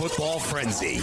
[0.00, 1.02] Football Frenzy.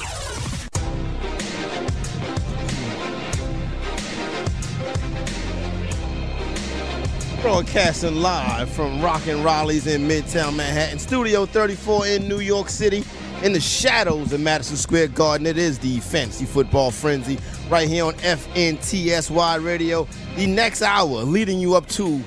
[7.44, 13.04] Broadcasting live from Rockin' Raleigh's in Midtown Manhattan, Studio 34 in New York City,
[13.44, 15.46] in the shadows of Madison Square Garden.
[15.46, 17.38] It is the Fantasy Football Frenzy
[17.70, 20.08] right here on FNTSY Radio.
[20.38, 22.20] The next hour leading you up to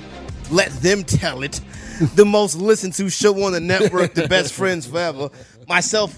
[0.49, 1.59] Let Them Tell It,
[2.15, 5.31] the most listened to show on the network, The Best Friends Forever.
[5.67, 6.17] Myself,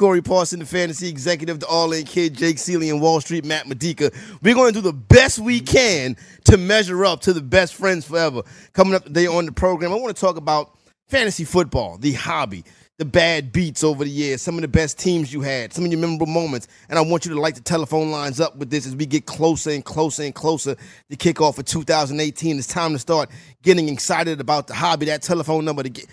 [0.00, 3.68] Corey Parson, the fantasy executive, the All In Kid, Jake Ciely, and Wall Street, Matt
[3.68, 4.10] Modica.
[4.40, 8.06] We're going to do the best we can to measure up to the best friends
[8.06, 8.42] forever.
[8.72, 10.74] Coming up today on the program, I want to talk about
[11.08, 12.64] fantasy football, the hobby,
[12.96, 15.92] the bad beats over the years, some of the best teams you had, some of
[15.92, 16.66] your memorable moments.
[16.88, 19.26] And I want you to light the telephone lines up with this as we get
[19.26, 20.76] closer and closer and closer
[21.10, 22.56] to kickoff of 2018.
[22.56, 23.28] It's time to start
[23.62, 25.04] getting excited about the hobby.
[25.04, 26.06] That telephone number to get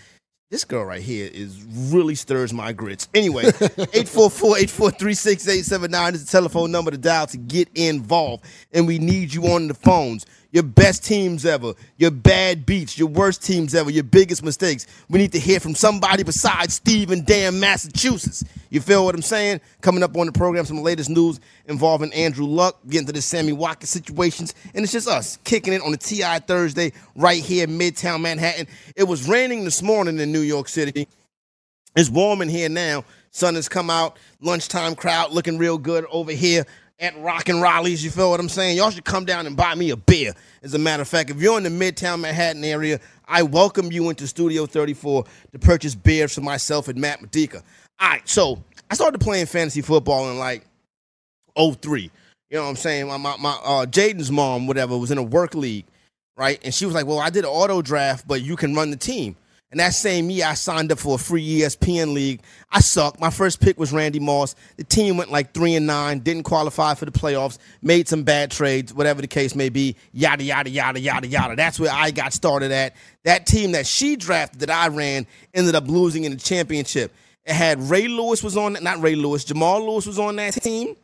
[0.50, 3.10] this girl right here is really stirs my grits.
[3.14, 8.46] Anyway, 844-843-6879 is the telephone number to dial to get involved.
[8.72, 10.26] And we need you on the phones.
[10.52, 14.88] Your best teams ever, your bad beats, your worst teams ever, your biggest mistakes.
[15.10, 18.46] We need to hear from somebody besides Steve in damn Massachusetts.
[18.70, 19.60] You feel what I'm saying?
[19.82, 23.52] Coming up on the program, some latest news involving Andrew Luck, getting to the Sammy
[23.52, 27.78] Watkins situations, and it's just us kicking it on the TI Thursday right here, in
[27.78, 28.68] Midtown Manhattan.
[28.96, 31.08] It was raining this morning in New York City.
[31.96, 33.04] It's warm in here now.
[33.32, 34.18] Sun has come out.
[34.42, 36.66] Lunchtime crowd looking real good over here
[37.00, 38.04] at Rockin' Raleigh's.
[38.04, 38.78] You feel what I'm saying?
[38.78, 40.34] Y'all should come down and buy me a beer.
[40.64, 44.10] As a matter of fact, if you're in the Midtown Manhattan area, I welcome you
[44.10, 47.62] into Studio 34 to purchase beers for myself and Matt Modica.
[48.00, 50.66] All right, so I started playing fantasy football in like
[51.56, 52.04] 03.
[52.50, 53.08] You know what I'm saying?
[53.08, 55.86] My, my, my uh, Jaden's mom, whatever, was in a work league,
[56.38, 56.60] right?
[56.64, 58.98] And she was like, Well, I did an auto draft, but you can run the
[58.98, 59.36] team.
[59.70, 62.42] And that same year, I signed up for a free ESPN league.
[62.72, 63.20] I sucked.
[63.20, 64.56] My first pick was Randy Moss.
[64.78, 68.50] The team went like three and nine, didn't qualify for the playoffs, made some bad
[68.50, 69.98] trades, whatever the case may be.
[70.14, 71.56] Yada yada yada yada yada.
[71.58, 72.96] That's where I got started at.
[73.26, 77.14] That team that she drafted that I ran ended up losing in the championship.
[77.46, 80.54] It had Ray Lewis was on that, not Ray Lewis, Jamal Lewis was on that
[80.54, 80.96] team.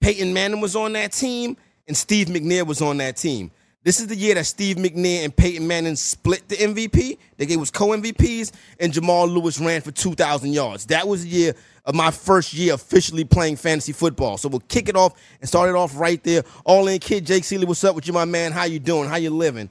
[0.00, 1.56] Peyton Manning was on that team,
[1.86, 3.52] and Steve McNair was on that team.
[3.84, 7.18] This is the year that Steve McNair and Peyton Manning split the MVP.
[7.36, 10.86] They gave was co-MVPs, and Jamal Lewis ran for 2,000 yards.
[10.86, 11.54] That was the year
[11.84, 14.36] of my first year officially playing fantasy football.
[14.36, 16.44] So we'll kick it off and start it off right there.
[16.64, 18.52] All in kid, Jake Ciely, what's up with you, my man?
[18.52, 19.08] How you doing?
[19.08, 19.68] How you living?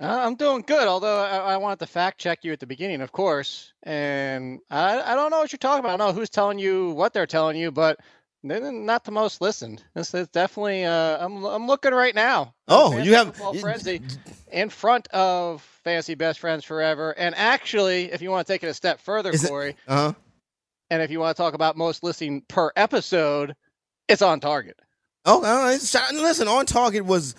[0.00, 3.00] Uh, I'm doing good, although I, I wanted to fact check you at the beginning,
[3.00, 3.72] of course.
[3.82, 5.94] And I, I don't know what you're talking about.
[5.94, 7.98] I don't know who's telling you what they're telling you, but
[8.44, 9.84] they're not the most listened.
[9.94, 10.84] This is definitely.
[10.84, 12.54] Uh, I'm I'm looking right now.
[12.68, 14.00] Oh, Fantasy you have Football Frenzy
[14.50, 17.12] in front of Fantasy Best Friends Forever.
[17.16, 20.12] And actually, if you want to take it a step further, Is it- Corey, uh-huh.
[20.90, 23.54] and if you want to talk about most listening per episode,
[24.08, 24.78] it's on target.
[25.24, 25.80] Oh, all right.
[26.14, 27.36] Listen, on target was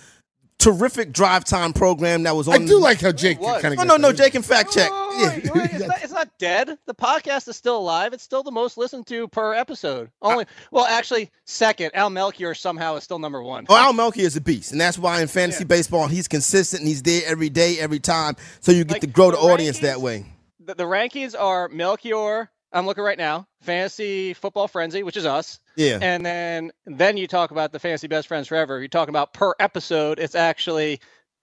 [0.64, 2.54] terrific drive time program that was on.
[2.64, 3.62] I do like how Jake What?
[3.62, 3.80] kind of.
[3.80, 4.90] Oh no, no, Jake can fact check.
[4.92, 5.36] Oh, Yeah.
[5.44, 5.64] you're.
[5.66, 6.78] It's, not, it's not dead.
[6.86, 8.14] The podcast is still alive.
[8.14, 10.10] It's still the most listened to per episode.
[10.22, 11.92] Only, well, actually, second.
[11.94, 13.66] Al Melchior somehow is still number one.
[13.70, 15.68] Oh, Al Melky is a beast, and that's why in fantasy Yeah.
[15.68, 18.36] baseball he's consistent and he's there every day, every time.
[18.62, 20.26] So you get Like, to grow the, the audience that way.
[20.66, 22.50] The, the rankings are Melchior.
[22.74, 23.48] I'm looking right now.
[23.62, 26.00] Fantasy Football Frenzy, which is us, Yeah.
[26.02, 28.80] and then then you talk about the Fantasy Best Friends Forever.
[28.80, 30.20] You're talking about per episode.
[30.20, 31.00] It's actually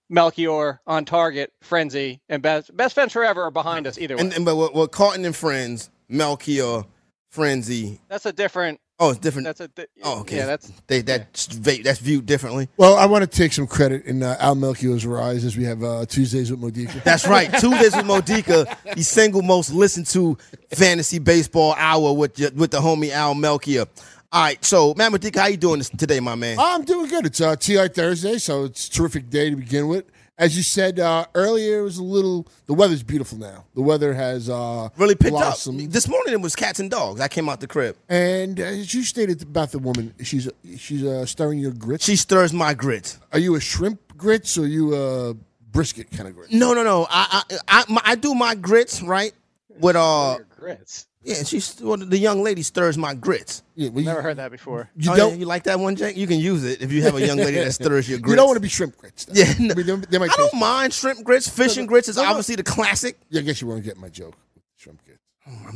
[0.09, 4.21] Melchior on target, Frenzy, and Best Best Friends Forever are behind us either way.
[4.21, 6.83] and, and but what, what Carton and Friends, Melchior,
[7.29, 7.99] Frenzy.
[8.09, 8.79] that's a different.
[9.01, 9.45] Oh, it's different.
[9.45, 9.67] That's a.
[9.67, 10.37] Di- oh, okay.
[10.37, 12.69] Yeah, that's they that's va- that's viewed differently.
[12.77, 15.83] Well, I want to take some credit in uh, Al Melchior's rise as we have
[15.83, 17.01] uh, Tuesdays with Modica.
[17.03, 17.49] That's right.
[17.59, 20.37] Tuesdays with Modica, the single most listened to
[20.71, 23.85] fantasy baseball hour with your, with the homie Al Melchior.
[24.33, 26.57] All right, so Matt Modica, how you doing this, today, my man?
[26.59, 27.25] I'm doing good.
[27.25, 30.05] It's uh, TI Thursday, so it's a terrific day to begin with.
[30.41, 32.47] As you said uh, earlier, it was a little.
[32.65, 33.65] The weather's beautiful now.
[33.75, 35.79] The weather has uh, really picked blossomed.
[35.79, 35.89] up.
[35.91, 37.21] This morning it was cats and dogs.
[37.21, 37.95] I came out the crib.
[38.09, 40.49] And as you stated about the woman, she's
[40.79, 42.05] she's uh, stirring your grits.
[42.05, 43.19] She stirs my grits.
[43.31, 45.35] Are you a shrimp grits or are you a
[45.71, 46.51] brisket kind of grits?
[46.51, 47.05] No, no, no.
[47.07, 49.33] I I I, my, I do my grits right.
[49.79, 51.05] with uh, Your grits.
[51.23, 53.63] Yeah, she's well, the young lady stirs my grits.
[53.75, 54.89] Yeah, well, you, Never heard that before.
[54.95, 55.31] you Oh, don't.
[55.33, 56.17] yeah, you like that one, Jake?
[56.17, 58.31] You can use it if you have a young lady that stirs your grits.
[58.31, 59.25] You don't want to be shrimp grits.
[59.25, 59.33] though.
[59.35, 59.71] Yeah, no.
[59.73, 61.47] I mean, they, they might I don't mind shrimp grits.
[61.47, 62.29] Fish and grits is no, no.
[62.29, 63.17] obviously the classic.
[63.29, 64.35] Yeah, I guess you won't get my joke.
[64.77, 65.19] Shrimp grits.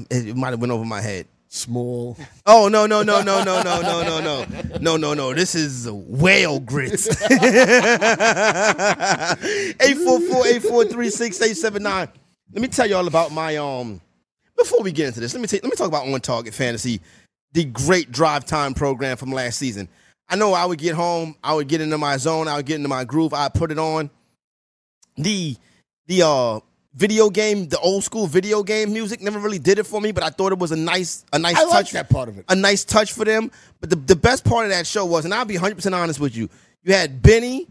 [0.10, 1.28] It, it might have went over my head.
[1.48, 2.18] Small.
[2.48, 4.46] Oh no no no no no no no no no
[4.80, 5.34] no no no!
[5.34, 7.08] This is whale grits.
[9.82, 12.08] Eight four four eight four three six eight seven nine.
[12.54, 14.00] Let me tell you all about my um.
[14.58, 17.02] Before we get into this, let me take, let me talk about on target fantasy,
[17.52, 19.90] the great drive time program from last season.
[20.28, 22.76] I know I would get home, I would get into my zone, I would get
[22.76, 24.10] into my groove, I put it on.
[25.18, 25.56] The
[26.08, 26.60] the uh
[26.96, 30.24] video game, the old school video game music never really did it for me, but
[30.24, 32.46] I thought it was a nice a nice I touch like that part of it.
[32.50, 33.52] a nice touch for them.
[33.82, 36.36] But the, the best part of that show was, and I'll be 100% honest with
[36.36, 36.50] you,
[36.84, 37.68] you had Benny,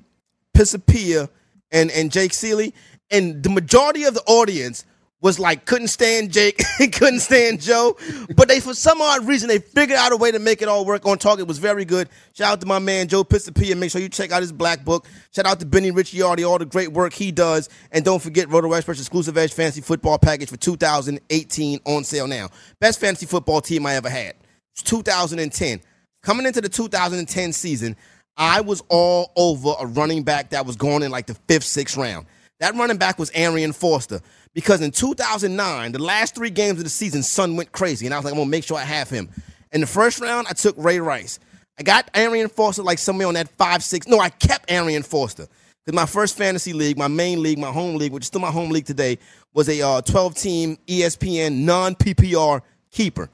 [0.54, 1.28] Pisapia,
[1.72, 2.72] and, and Jake Ciely,
[3.10, 4.84] and the majority of the audience
[5.24, 6.62] was like, couldn't stand Jake,
[6.92, 7.96] couldn't stand Joe.
[8.36, 10.84] But they, for some odd reason, they figured out a way to make it all
[10.84, 11.40] work on target.
[11.40, 12.10] It was very good.
[12.34, 13.74] Shout out to my man, Joe Pisapia.
[13.74, 15.06] Make sure you check out his black book.
[15.34, 17.70] Shout out to Benny Ricciardi, all the great work he does.
[17.90, 22.50] And don't forget RotoExperts exclusive Edge Fantasy Football Package for 2018 on sale now.
[22.78, 24.34] Best fantasy football team I ever had.
[24.74, 25.80] It's 2010.
[26.22, 27.96] Coming into the 2010 season,
[28.36, 31.96] I was all over a running back that was going in like the fifth, sixth
[31.96, 32.26] round.
[32.60, 34.20] That running back was Arian Foster.
[34.54, 38.06] Because in 2009, the last three games of the season, Sun went crazy.
[38.06, 39.28] And I was like, I'm to make sure I have him.
[39.72, 41.40] In the first round, I took Ray Rice.
[41.78, 44.06] I got Arian Foster like somewhere on that five, six.
[44.06, 45.48] No, I kept Arian Foster.
[45.84, 48.50] Because my first fantasy league, my main league, my home league, which is still my
[48.50, 49.18] home league today,
[49.52, 53.28] was a uh, 12 team ESPN non PPR keeper.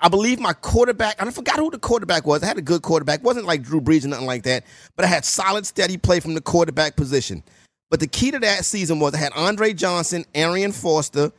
[0.00, 2.42] I believe my quarterback, and I forgot who the quarterback was.
[2.42, 3.22] I had a good quarterback.
[3.22, 4.64] wasn't like Drew Brees or nothing like that,
[4.96, 7.42] but I had solid, steady play from the quarterback position.
[7.90, 11.32] But the key to that season was I had Andre Johnson, Arian Foster.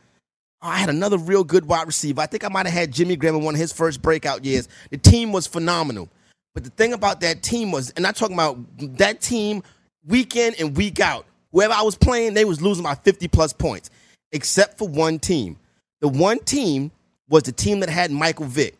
[0.60, 2.20] Oh, I had another real good wide receiver.
[2.20, 4.68] I think I might have had Jimmy Graham in one of his first breakout years.
[4.90, 6.08] The team was phenomenal.
[6.54, 8.58] But the thing about that team was, and I'm talking about
[8.98, 9.62] that team
[10.06, 11.24] week in and week out.
[11.50, 13.90] Whoever I was playing, they was losing by 50 plus points,
[14.32, 15.58] except for one team.
[16.00, 16.90] The one team
[17.28, 18.76] was the team that had Michael Vick.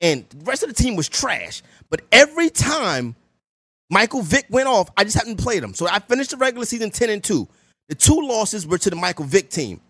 [0.00, 1.62] And the rest of the team was trash.
[1.88, 3.16] But every time
[3.90, 5.74] Michael Vick went off, I just hadn't played him.
[5.74, 7.46] So I finished the regular season 10 and 2.
[7.88, 9.80] The two losses were to the Michael Vick team.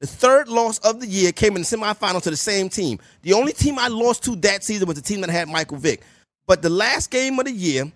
[0.00, 2.98] The third loss of the year came in the semifinal to the same team.
[3.22, 6.02] The only team I lost to that season was the team that had Michael Vick.
[6.46, 7.90] But the last game of the year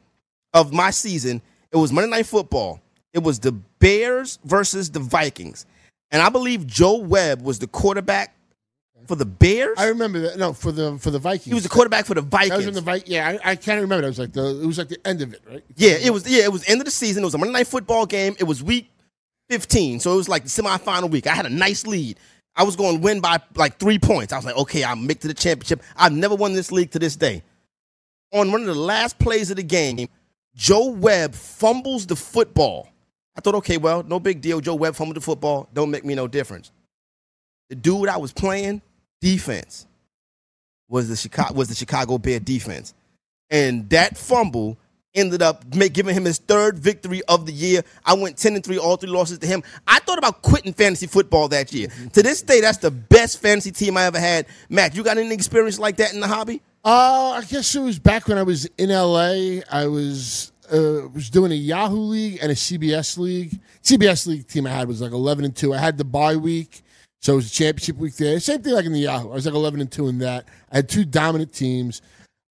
[0.52, 1.40] of my season,
[1.70, 2.80] it was Monday Night Football.
[3.12, 5.66] It was the Bears versus the Vikings.
[6.10, 8.34] And I believe Joe Webb was the quarterback
[9.06, 9.78] for the Bears.
[9.78, 10.38] I remember that.
[10.38, 11.44] No, for the for the Vikings.
[11.46, 12.50] he was the quarterback for the Vikings.
[12.50, 14.02] That was in the Vi- Yeah, I, I can't remember.
[14.02, 14.60] That was like the.
[14.62, 15.64] It was like the end of it, right?
[15.76, 16.28] Yeah, it was.
[16.28, 17.22] Yeah, it was end of the season.
[17.22, 18.36] It was a Monday night football game.
[18.38, 18.90] It was week
[19.48, 21.26] fifteen, so it was like the semifinal week.
[21.26, 22.18] I had a nice lead.
[22.54, 24.32] I was going to win by like three points.
[24.32, 25.82] I was like, okay, I'll make to the championship.
[25.96, 27.42] I've never won this league to this day.
[28.32, 30.08] On one of the last plays of the game,
[30.54, 32.88] Joe Webb fumbles the football.
[33.34, 34.60] I thought, okay, well, no big deal.
[34.60, 35.68] Joe Webb fumbled the football.
[35.72, 36.70] Don't make me no difference.
[37.70, 38.82] The dude I was playing
[39.22, 39.86] defense
[40.88, 42.92] was the Chicago was the Chicago Bear defense,
[43.48, 44.76] and that fumble
[45.14, 47.82] ended up make, giving him his third victory of the year.
[48.04, 49.62] I went ten and three, all three losses to him.
[49.86, 51.88] I thought about quitting fantasy football that year.
[52.12, 54.46] To this day, that's the best fantasy team I ever had.
[54.68, 56.60] Matt, you got any experience like that in the hobby?
[56.84, 59.60] Uh, I guess it was back when I was in LA.
[59.70, 63.58] I was uh, was doing a Yahoo league and a CBS league.
[63.82, 65.72] CBS league team I had was like eleven and two.
[65.72, 66.82] I had the bye week,
[67.22, 68.38] so it was a championship week there.
[68.40, 69.30] Same thing like in the Yahoo.
[69.30, 70.46] I was like eleven and two in that.
[70.70, 72.02] I had two dominant teams.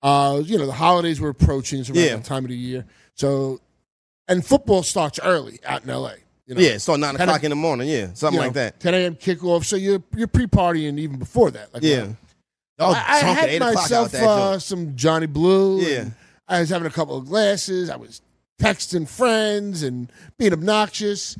[0.03, 1.81] Uh, you know the holidays were approaching.
[1.81, 2.17] It's around Yeah.
[2.17, 2.85] that time of the year.
[3.15, 3.61] So,
[4.29, 6.13] and football starts early out in LA.
[6.47, 6.61] You know?
[6.63, 7.89] Yeah, so 9 o'clock in the morning.
[7.89, 8.81] Yeah, something you know, like that.
[8.81, 9.17] 10 a.m.
[9.17, 9.65] kickoff.
[9.65, 11.75] So you're you're pre partying even before that.
[11.75, 12.13] Like Yeah.
[12.79, 15.81] Oh, I, I had 8 o'clock out myself uh, some Johnny Blue.
[15.81, 16.11] Yeah.
[16.47, 17.91] I was having a couple of glasses.
[17.91, 18.23] I was
[18.61, 21.37] texting friends and being obnoxious.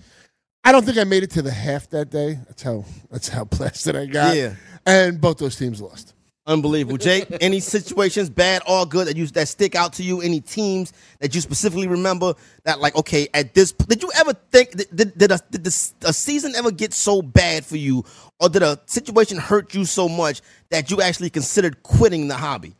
[0.69, 2.39] I don't think I made it to the half that day.
[2.47, 4.37] That's how that's how blasted I got.
[4.37, 4.55] Yeah.
[4.85, 6.13] And both those teams lost.
[6.47, 7.27] Unbelievable, Jake.
[7.41, 10.21] any situations, bad or good, that you that stick out to you?
[10.21, 12.35] Any teams that you specifically remember
[12.65, 15.95] that, like, okay, at this, did you ever think did, did, did, a, did this,
[16.03, 18.05] a season ever get so bad for you,
[18.39, 22.77] or did a situation hurt you so much that you actually considered quitting the hobby?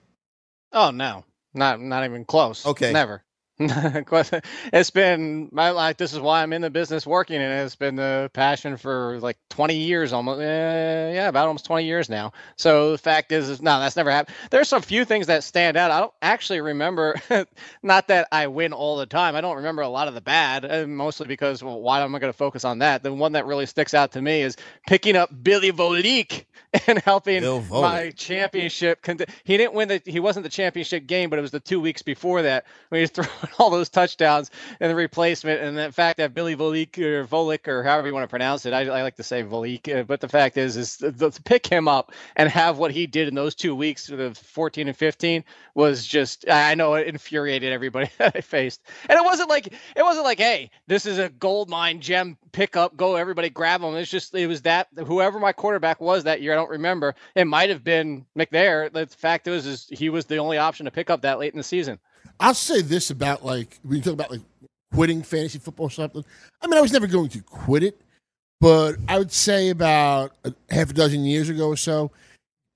[0.73, 2.67] Oh no, not not even close.
[2.67, 2.93] Okay.
[2.93, 3.23] never.
[4.73, 7.97] it's been my like this is why I'm in the business working and it's been
[7.97, 12.33] the passion for like 20 years almost uh, yeah about almost 20 years now.
[12.57, 15.77] So the fact is, is no that's never happened there's a few things that stand
[15.77, 15.91] out.
[15.91, 17.21] I don't actually remember
[17.83, 19.35] not that I win all the time.
[19.35, 22.21] I don't remember a lot of the bad uh, mostly because well, why am I
[22.21, 23.03] going to focus on that?
[23.03, 26.45] The one that really sticks out to me is picking up Billy Volek
[26.87, 29.05] and helping my championship
[29.45, 32.03] he didn't win the he wasn't the championship game but it was the two weeks
[32.03, 34.51] before that when he was throwing all those touchdowns
[34.81, 38.25] and the replacement, and the fact that Billy Volik or Volek or however you want
[38.25, 40.97] to pronounce it, I, I like to say Volek, uh, but the fact is, is
[40.99, 44.89] to pick him up and have what he did in those two weeks, of 14
[44.89, 49.49] and 15, was just I know it infuriated everybody that I faced, and it wasn't
[49.49, 53.81] like it wasn't like, hey, this is a gold mine gem pickup, go everybody grab
[53.81, 53.95] them.
[53.97, 57.15] It's just it was that whoever my quarterback was that year, I don't remember.
[57.35, 58.93] It might have been McNair.
[58.93, 61.59] The fact is, is he was the only option to pick up that late in
[61.59, 61.99] the season.
[62.41, 64.41] I'll say this about like when you talk about like
[64.93, 66.25] quitting fantasy football or something.
[66.63, 68.01] I mean, I was never going to quit it,
[68.61, 72.11] but I would say about a half a dozen years ago or so,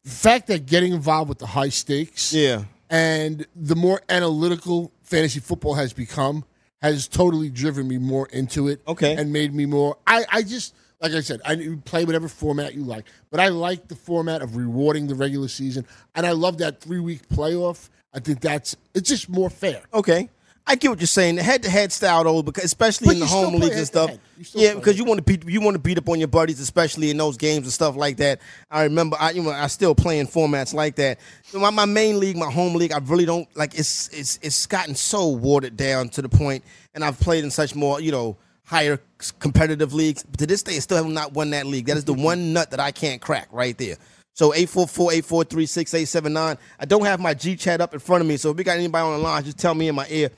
[0.04, 5.40] the fact that getting involved with the high stakes, yeah, and the more analytical fantasy
[5.40, 6.45] football has become,
[6.83, 8.81] has totally driven me more into it.
[8.87, 9.97] Okay, and made me more.
[10.07, 13.88] I I just like I said, I play whatever format you like, but I like
[13.88, 18.21] the format of rewarding the regular season, and I love that three week playoff I
[18.21, 19.83] think that's it's just more fair.
[19.92, 20.28] Okay.
[20.64, 21.37] I get what you're saying.
[21.37, 24.11] The head-to-head style, though, because especially but in the home leagues and stuff.
[24.52, 27.11] Yeah, because you want to beat you want to beat up on your buddies, especially
[27.11, 28.40] in those games and stuff like that.
[28.71, 31.19] I remember, I you know, I still playing formats like that.
[31.45, 33.75] So my, my main league, my home league, I really don't like.
[33.76, 36.64] It's it's it's gotten so watered down to the point,
[36.95, 39.00] and I've played in such more, you know, higher
[39.40, 40.23] competitive leagues.
[40.23, 41.87] But to this day, I still have not won that league.
[41.87, 43.97] That is the one nut that I can't crack right there.
[44.34, 46.58] So 844-843-6879.
[46.78, 48.78] I don't have my G chat up in front of me, so if we got
[48.78, 50.30] anybody on the line, just tell me in my ear.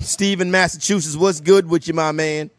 [0.00, 2.50] Steve in Massachusetts, what's good with you, my man?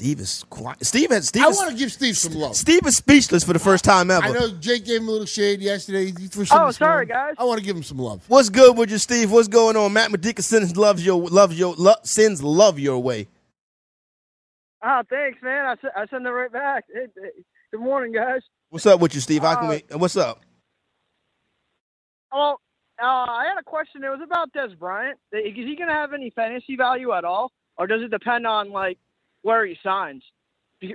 [0.00, 0.86] Steve is quiet.
[0.86, 1.42] Steve has Steve.
[1.42, 2.56] I want to give Steve some love.
[2.56, 4.24] Steve is speechless for the first time ever.
[4.24, 6.14] I know Jake gave him a little shade yesterday.
[6.52, 7.34] oh, sorry, guys.
[7.36, 8.24] I want to give him some love.
[8.26, 9.30] What's good with you, Steve?
[9.30, 9.92] What's going on?
[9.92, 13.28] Matt Modica sends loves your love your lo- sends love your way.
[14.82, 15.66] Oh, thanks, man.
[15.66, 16.84] I, I send it right back.
[16.92, 18.40] Hey, hey, good morning, guys.
[18.70, 19.42] What's up with you, Steve?
[19.42, 19.96] How can uh, we?
[19.96, 20.40] What's up?
[22.32, 22.60] Well,
[23.02, 24.04] uh, I had a question.
[24.04, 25.18] It was about Dez Bryant.
[25.32, 28.70] Is he going to have any fantasy value at all, or does it depend on
[28.70, 28.98] like
[29.42, 30.22] where he signs?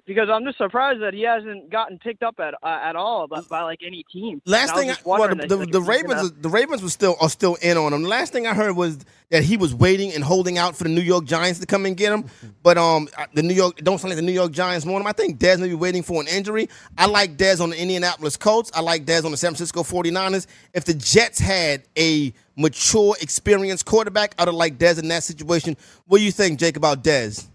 [0.05, 3.41] Because I'm just surprised that he hasn't gotten picked up at uh, at all by,
[3.41, 4.41] by, like any team.
[4.45, 6.41] Last thing, I, well, the, the, like, the Ravens, gonna...
[6.41, 8.03] the Ravens were still are still in on him.
[8.03, 8.99] The last thing I heard was
[9.29, 11.95] that he was waiting and holding out for the New York Giants to come and
[11.95, 12.25] get him.
[12.63, 15.07] But um, the New York don't sound like the New York Giants want him.
[15.07, 16.67] I think Dez may be waiting for an injury.
[16.97, 18.71] I like Dez on the Indianapolis Colts.
[18.73, 20.47] I like Dez on the San Francisco 49ers.
[20.73, 25.77] If the Jets had a mature, experienced quarterback, I'd have liked Dez in that situation.
[26.07, 27.45] What do you think, Jake, about Dez?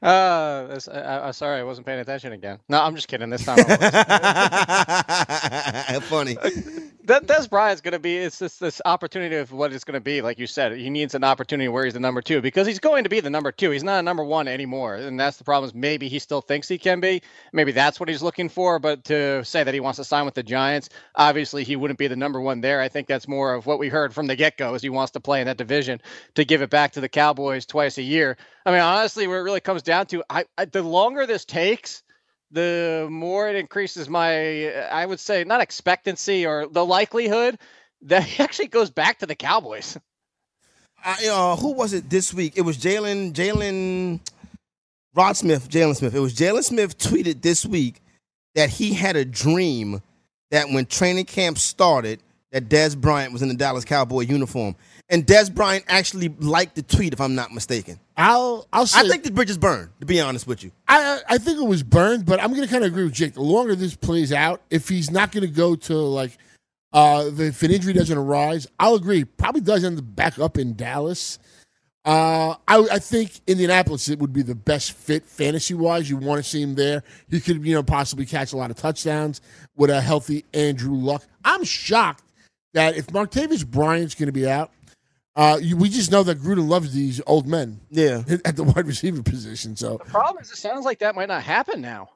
[0.00, 2.60] Uh, I, I, sorry, I wasn't paying attention again.
[2.68, 3.30] No, I'm just kidding.
[3.30, 3.56] This time,
[6.02, 6.34] funny.
[7.04, 8.16] that Dez Bryant's going to be.
[8.16, 10.22] It's this this opportunity of what it's going to be.
[10.22, 13.04] Like you said, he needs an opportunity where he's the number two because he's going
[13.04, 13.70] to be the number two.
[13.72, 15.66] He's not a number one anymore, and that's the problem.
[15.66, 17.22] Is maybe he still thinks he can be.
[17.52, 18.78] Maybe that's what he's looking for.
[18.78, 22.06] But to say that he wants to sign with the Giants, obviously he wouldn't be
[22.06, 22.80] the number one there.
[22.80, 24.74] I think that's more of what we heard from the get go.
[24.74, 26.00] Is he wants to play in that division
[26.36, 28.36] to give it back to the Cowboys twice a year.
[28.64, 32.02] I mean, honestly, where it really comes down to, I, I the longer this takes,
[32.50, 37.58] the more it increases my, I would say, not expectancy or the likelihood
[38.02, 39.98] that he actually goes back to the Cowboys.
[41.04, 42.54] I, uh, who was it this week?
[42.56, 44.20] It was Jaylon, Jaylon,
[45.14, 46.14] Rod Smith, Jaylon Smith.
[46.14, 48.02] It was Jaylon Smith tweeted this week
[48.54, 50.02] that he had a dream
[50.50, 54.74] that when training camp started, that Dez Bryant was in the Dallas Cowboy uniform.
[55.10, 57.98] And Dez Bryant actually liked the tweet, if I'm not mistaken.
[58.16, 60.72] I'll I'll say I think the bridge is burned, to be honest with you.
[60.86, 63.34] I I think it was burned, but I'm gonna kind of agree with Jake.
[63.34, 66.36] The longer this plays out, if he's not gonna go to like
[66.92, 69.24] uh if an injury doesn't arise, I'll agree.
[69.24, 71.38] Probably does end up back up in Dallas.
[72.04, 76.08] Uh, I, I think Indianapolis it would be the best fit fantasy wise.
[76.08, 77.02] You want to see him there.
[77.28, 79.42] He could, you know, possibly catch a lot of touchdowns
[79.76, 81.22] with a healthy Andrew Luck.
[81.44, 82.24] I'm shocked
[82.74, 84.70] that if Martavis Bryant's going to be out,
[85.36, 87.80] uh, you, we just know that Gruden loves these old men.
[87.90, 89.76] Yeah, at the wide receiver position.
[89.76, 92.10] So the problem is, it sounds like that might not happen now.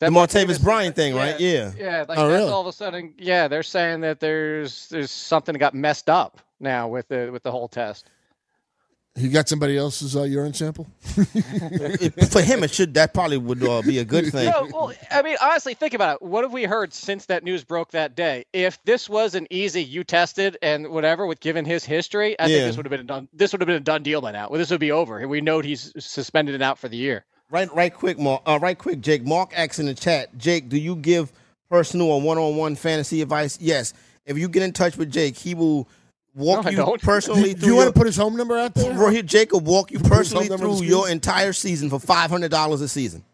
[0.00, 1.38] That the Martavis Bryant thing, right?
[1.38, 2.04] Yeah, yeah.
[2.08, 2.50] Like oh, really?
[2.50, 6.40] all of a sudden, yeah, they're saying that there's there's something that got messed up
[6.58, 8.10] now with the with the whole test.
[9.16, 10.88] He got somebody else's uh, urine sample.
[11.04, 14.50] For him, it should that probably would uh, be a good thing.
[14.50, 16.22] No, well, I mean, honestly, think about it.
[16.22, 18.44] What have we heard since that news broke that day?
[18.52, 22.56] If this was an easy, you tested and whatever, with given his history, I Yeah.
[22.56, 23.28] think this would have been a done.
[23.32, 24.48] This would have been a done deal by now.
[24.50, 25.26] Well, this would be over.
[25.28, 27.24] We know he's suspended and out for the year.
[27.50, 28.42] Right, right, quick, Mark.
[28.46, 29.24] Uh, right, quick, Jake.
[29.24, 31.32] Mark asks in the chat, Jake, do you give
[31.70, 33.58] personal or one-on-one fantasy advice?
[33.60, 33.94] Yes.
[34.26, 35.86] If you get in touch with Jake, he will
[36.34, 37.00] walk No, you don't.
[37.02, 37.68] personally Do through.
[37.68, 38.92] you want to put his home number out there?
[38.94, 40.90] Bro, here, Jake will walk you Put personally phone number through screen?
[40.90, 43.24] your entire season for five hundred dollars a season.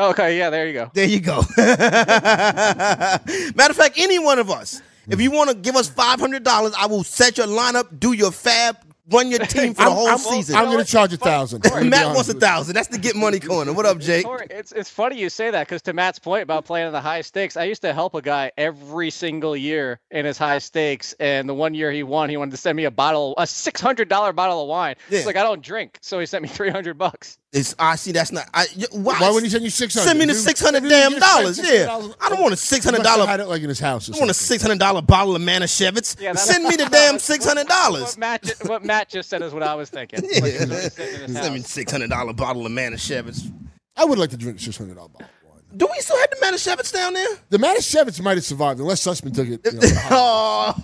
[0.00, 0.90] Okay, yeah, there you go.
[0.94, 1.42] There you go.
[1.56, 3.20] Matter
[3.70, 6.74] of fact, any one of us, if you want to give us five hundred dollars,
[6.78, 8.76] I will set your lineup, do your fab,
[9.10, 10.56] run your team for the whole I'm- season.
[10.56, 11.64] I'm going to charge a thousand.
[11.64, 12.74] I'm gonna be Matt wants a thousand.
[12.74, 13.72] That's the get money corner.
[13.72, 14.26] What up, Jake?
[14.50, 17.22] It's it's funny you say that because to Matt's point about playing in the high
[17.22, 21.48] stakes, I used to help a guy every single year in his high stakes, and
[21.48, 24.08] the one year he won, he wanted to send me a bottle, a six hundred
[24.08, 24.94] dollar bottle of wine.
[25.10, 25.18] Yeah.
[25.18, 27.38] It's like I don't drink, so he sent me three hundred bucks.
[27.52, 28.12] It's I see.
[28.12, 28.48] That's not.
[28.54, 29.18] I, y- why?
[29.20, 30.06] Why would he send you six hundred?
[30.06, 31.58] Send me the six hundred damn dollars.
[31.62, 33.26] Yeah, I don't want a six hundred dollar.
[33.26, 33.48] Had dollar.
[33.48, 34.10] it like in his house.
[34.10, 36.18] I want a six hundred dollar bottle of Manischewitz.
[36.18, 38.16] Yeah, Send me the damn six hundred dollars.
[38.62, 40.20] What Matt, ju- Matt just said is what I was thinking.
[40.24, 40.40] Yeah.
[40.40, 41.68] Like, he was just sitting in his Send me house.
[41.70, 43.52] six hundred dollar bottle of Manischewitz.
[43.96, 45.28] I would like to drink six hundred dollar bottle.
[45.74, 47.28] Do we still have the Manischewitz down there?
[47.48, 49.60] The Manischewitz might have survived unless Sussman took it.
[49.64, 50.08] You know, for the high-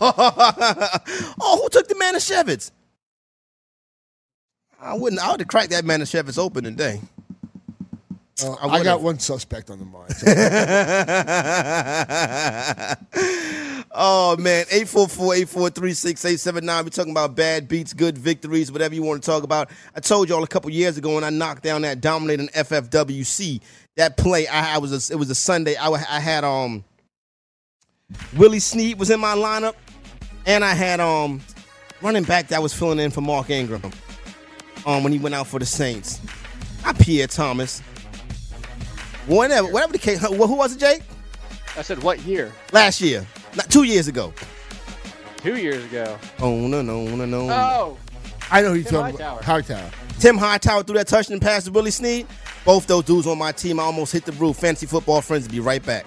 [0.00, 2.70] oh, oh, who took the Manischewitz?
[4.80, 5.20] I wouldn't.
[5.22, 7.00] I would have cracked that Manischewitz open today.
[8.42, 10.10] Uh, I I, got one suspect on the mind.
[13.92, 16.84] oh man, 844-843-6879.
[16.84, 19.70] We're talking about bad beats, good victories, whatever you want to talk about.
[19.96, 23.60] I told y'all a couple years ago when I knocked down that dominating FFWC.
[23.96, 25.74] That play, I, I was a, it was a Sunday.
[25.74, 26.84] I, I had um
[28.36, 29.74] Willie Snead was in my lineup,
[30.46, 31.40] and I had um
[32.02, 33.82] running back that was filling in for Mark Ingram
[34.86, 36.20] um when he went out for the Saints.
[36.84, 37.82] Not Pierre Thomas.
[39.28, 40.18] Whatever, whatever the case.
[40.20, 41.02] Who who was it, Jake?
[41.76, 42.52] I said, what year?
[42.72, 44.32] Last year, not two years ago.
[45.36, 46.18] Two years ago.
[46.40, 47.48] Oh no no no no.
[47.50, 47.98] Oh,
[48.50, 49.44] I know who you're Tim talking about.
[49.44, 49.76] Hightower.
[49.76, 49.90] Hightower.
[50.18, 52.26] Tim Hightower threw that touchdown pass to Willie Snead.
[52.64, 53.78] Both those dudes on my team.
[53.78, 54.56] I almost hit the roof.
[54.56, 56.06] Fantasy football friends will be right back.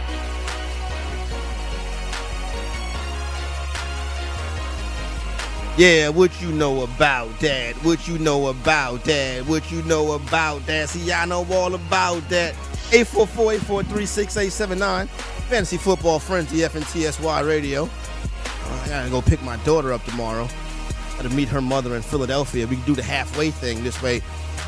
[5.77, 7.75] Yeah, what you know about that?
[7.77, 9.47] What you know about that?
[9.47, 10.89] What you know about that?
[10.89, 12.53] See, y'all know all about that.
[12.91, 15.07] 844-843-6879.
[15.07, 17.89] Fantasy Football Frenzy, FNTSY Radio.
[18.83, 20.47] I gotta go pick my daughter up tomorrow.
[21.15, 22.67] Gotta meet her mother in Philadelphia.
[22.67, 24.21] We can do the halfway thing this way.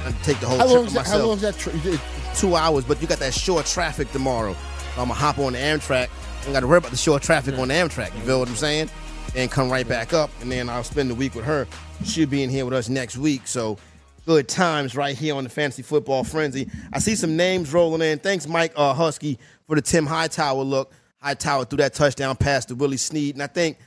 [0.06, 1.08] I take the whole How trip long is that?
[1.08, 1.66] How long is that?
[1.86, 2.00] You-
[2.36, 4.56] two hours, but you got that short traffic tomorrow.
[4.98, 6.08] I'm gonna hop on the Amtrak.
[6.48, 8.13] I got to worry about the short traffic on the Amtrak.
[8.16, 8.89] You feel what I'm saying?
[9.36, 11.67] And come right back up, and then I'll spend the week with her.
[12.06, 13.48] She'll be in here with us next week.
[13.48, 13.80] So
[14.26, 16.69] good times right here on the Fantasy Football Frenzy.
[16.93, 18.19] I see some names rolling in.
[18.19, 20.91] Thanks, Mike uh, Husky, for the Tim Hightower look.
[21.19, 23.78] Hightower threw that touchdown pass to Willie Snead, and I think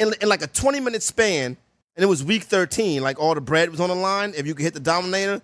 [0.00, 1.56] in, in like a 20 minute span,
[1.96, 3.02] and it was week 13.
[3.02, 4.32] Like all the bread was on the line.
[4.36, 5.42] If you could hit the Dominator,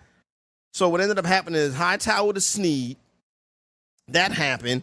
[0.73, 2.97] so what ended up happening is Hightower to Snead.
[4.09, 4.83] That happened.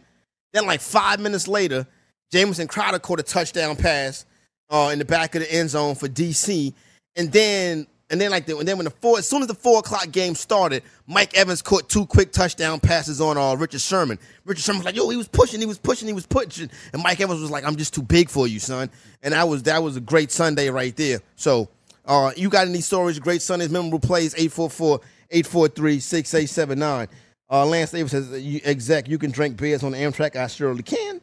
[0.54, 1.88] Then like five minutes later,
[2.32, 4.26] Jamison Crowder caught a touchdown pass
[4.70, 6.74] uh, in the back of the end zone for DC.
[7.16, 9.54] And then and then like the, and then when the four as soon as the
[9.54, 14.18] four o'clock game started, Mike Evans caught two quick touchdown passes on uh, Richard Sherman.
[14.46, 16.72] Richard Sherman was like, yo, he was pushing, he was pushing, he was pushing.
[16.94, 18.90] And Mike Evans was like, I'm just too big for you, son.
[19.22, 21.20] And that was that was a great Sunday right there.
[21.36, 21.70] So
[22.06, 27.08] uh, you got any stories, great Sundays, memorable plays, 844-843-6879.
[27.52, 28.32] Uh, Lance Davis says,
[28.64, 30.36] exec, you can drink beers on Amtrak.
[30.36, 31.20] I surely can.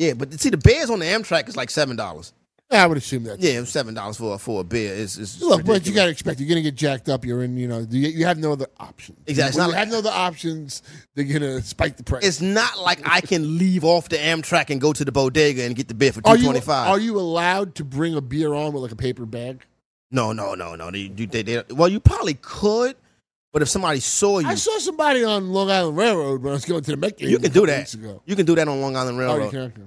[0.00, 2.32] Yeah, but see, the beers on the Amtrak is like $7.
[2.70, 3.40] Yeah, I would assume that.
[3.40, 6.38] Yeah, seven dollars for for a beer is is Look, but you got to expect
[6.38, 7.24] you're going to get jacked up.
[7.24, 9.18] You're in, you know, you, you have no other options.
[9.26, 9.58] Exactly.
[9.58, 10.82] When you like- have no other options,
[11.16, 12.24] they're going to spike the price.
[12.24, 15.74] It's not like I can leave off the Amtrak and go to the bodega and
[15.74, 16.88] get the beer for two twenty five.
[16.88, 19.66] are you allowed to bring a beer on with like a paper bag?
[20.12, 20.92] No, no, no, no.
[20.92, 22.94] They, they, they- well, you probably could,
[23.52, 26.64] but if somebody saw you, I saw somebody on Long Island Railroad when I was
[26.64, 27.28] going to the Met game.
[27.30, 27.92] you can do that.
[27.94, 28.22] ago.
[28.26, 29.44] You can do that on Long Island Oh, Railroad.
[29.44, 29.60] you can.
[29.60, 29.82] okay.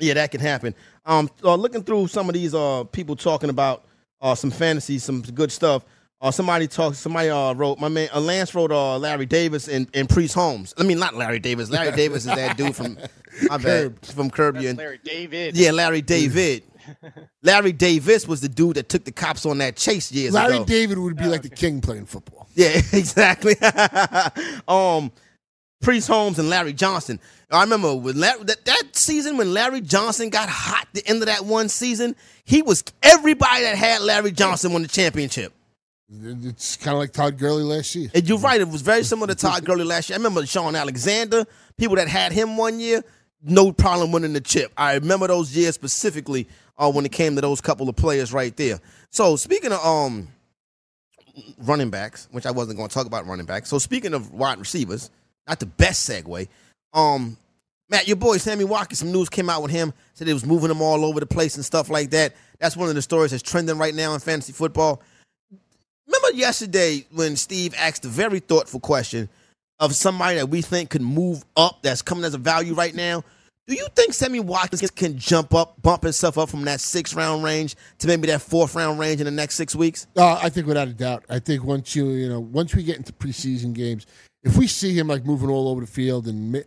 [0.00, 0.74] Yeah, that can happen.
[1.04, 3.84] Um, uh, looking through some of these uh people talking about
[4.20, 5.84] uh, some fantasy, some good stuff.
[6.20, 6.96] Uh, somebody talked.
[6.96, 7.78] Somebody uh, wrote.
[7.80, 8.72] My man uh, Lance wrote.
[8.72, 10.74] Uh, Larry Davis and, and Priest Holmes.
[10.76, 11.70] I mean, not Larry Davis.
[11.70, 12.98] Larry Davis is that dude from
[13.48, 15.56] my bad, from Curb Your Larry David.
[15.56, 16.64] Yeah, Larry David.
[17.42, 20.64] Larry Davis was the dude that took the cops on that chase years Larry ago.
[20.64, 22.37] David would be like the king playing football.
[22.58, 23.54] Yeah, exactly.
[24.68, 25.12] um,
[25.80, 27.20] Priest Holmes and Larry Johnson.
[27.52, 30.88] I remember when Larry, that, that season when Larry Johnson got hot.
[30.92, 34.88] The end of that one season, he was everybody that had Larry Johnson won the
[34.88, 35.52] championship.
[36.10, 38.10] It's kind of like Todd Gurley last year.
[38.12, 40.16] And you're right; it was very similar to Todd Gurley last year.
[40.16, 41.44] I remember Shaun Alexander.
[41.76, 43.04] People that had him one year,
[43.40, 44.72] no problem winning the chip.
[44.76, 48.56] I remember those years specifically uh, when it came to those couple of players right
[48.56, 48.80] there.
[49.10, 50.28] So speaking of um
[51.58, 53.68] running backs, which I wasn't going to talk about running backs.
[53.68, 55.10] So speaking of wide receivers,
[55.46, 56.48] not the best segue.
[56.92, 57.36] Um,
[57.90, 59.94] Matt, your boy Sammy Watkins, some news came out with him.
[60.14, 62.34] Said it was moving him all over the place and stuff like that.
[62.58, 65.02] That's one of the stories that's trending right now in fantasy football.
[66.06, 69.28] Remember yesterday when Steve asked a very thoughtful question
[69.80, 73.24] of somebody that we think could move up that's coming as a value right now?
[73.68, 77.44] Do you think Sammy Watkins can jump up, bump himself up from that six round
[77.44, 80.06] range to maybe that fourth round range in the next six weeks?
[80.16, 81.26] Uh, I think without a doubt.
[81.28, 84.06] I think once you you know once we get into preseason games,
[84.42, 86.58] if we see him like moving all over the field and ma-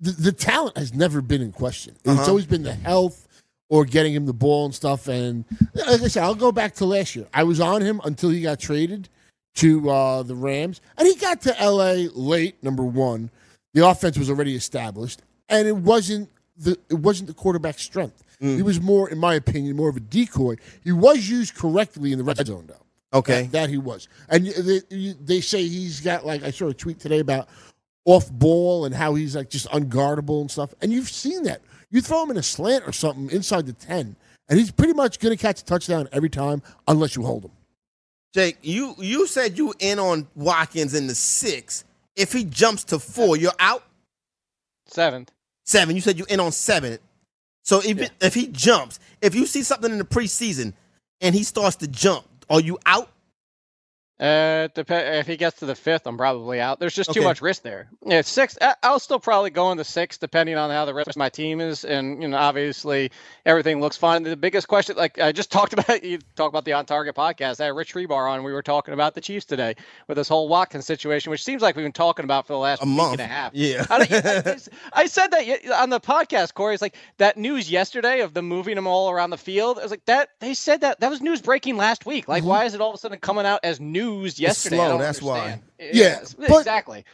[0.00, 1.94] the, the talent has never been in question.
[2.06, 3.28] It's always been the health
[3.68, 5.08] or getting him the ball and stuff.
[5.08, 7.26] And like I said, I'll go back to last year.
[7.34, 9.10] I was on him until he got traded
[9.56, 12.08] to uh, the Rams, and he got to L.A.
[12.08, 12.62] late.
[12.62, 13.30] Number one,
[13.74, 18.22] the offense was already established, and it wasn't the it wasn't the quarterback's strength.
[18.40, 18.56] Mm.
[18.56, 20.56] He was more, in my opinion, more of a decoy.
[20.84, 23.18] He was used correctly in the red zone, though.
[23.18, 23.42] Okay.
[23.42, 24.08] That, that he was.
[24.28, 24.80] And they,
[25.20, 27.48] they say he's got, like, I saw a tweet today about
[28.04, 30.74] off ball and how he's, like, just unguardable and stuff.
[30.82, 31.62] And you've seen that.
[31.90, 34.16] You throw him in a slant or something inside the 10,
[34.48, 37.52] and he's pretty much going to catch a touchdown every time unless you hold him.
[38.34, 41.84] Jake, you you said you in on Watkins in the six.
[42.16, 43.82] If he jumps to four, you're out
[44.86, 45.32] Seventh.
[45.66, 45.94] Seven.
[45.94, 46.98] You said you in on seven.
[47.62, 50.72] So if it, if he jumps, if you see something in the preseason
[51.20, 53.10] and he starts to jump, are you out?
[54.18, 56.80] Uh, dep- if he gets to the fifth, I'm probably out.
[56.80, 57.88] There's just too much risk there.
[58.06, 58.56] Yeah, six.
[58.82, 61.60] I'll still probably go in the six, depending on how the rest of my team
[61.60, 63.10] is, and you know, obviously
[63.44, 64.22] everything looks fine.
[64.22, 67.60] The biggest question, like I just talked about, you talk about the On Target podcast.
[67.60, 68.42] I had Rich Hribar on.
[68.42, 69.74] We were talking about the Chiefs today
[70.08, 72.82] with this whole Watkins situation, which seems like we've been talking about for the last
[72.82, 73.12] A week month.
[73.12, 73.52] and a half.
[73.54, 73.84] Yeah.
[73.90, 74.56] I, I-
[75.02, 76.72] I said that on the podcast, Corey.
[76.72, 79.78] It's like that news yesterday of them moving them all around the field.
[79.78, 82.28] I was like, that they said that that was news breaking last week.
[82.28, 84.78] Like, why is it all of a sudden coming out as news yesterday?
[84.80, 85.38] I slow, that's why.
[85.40, 85.62] understand.
[85.78, 87.04] Yeah, Yes, but- exactly.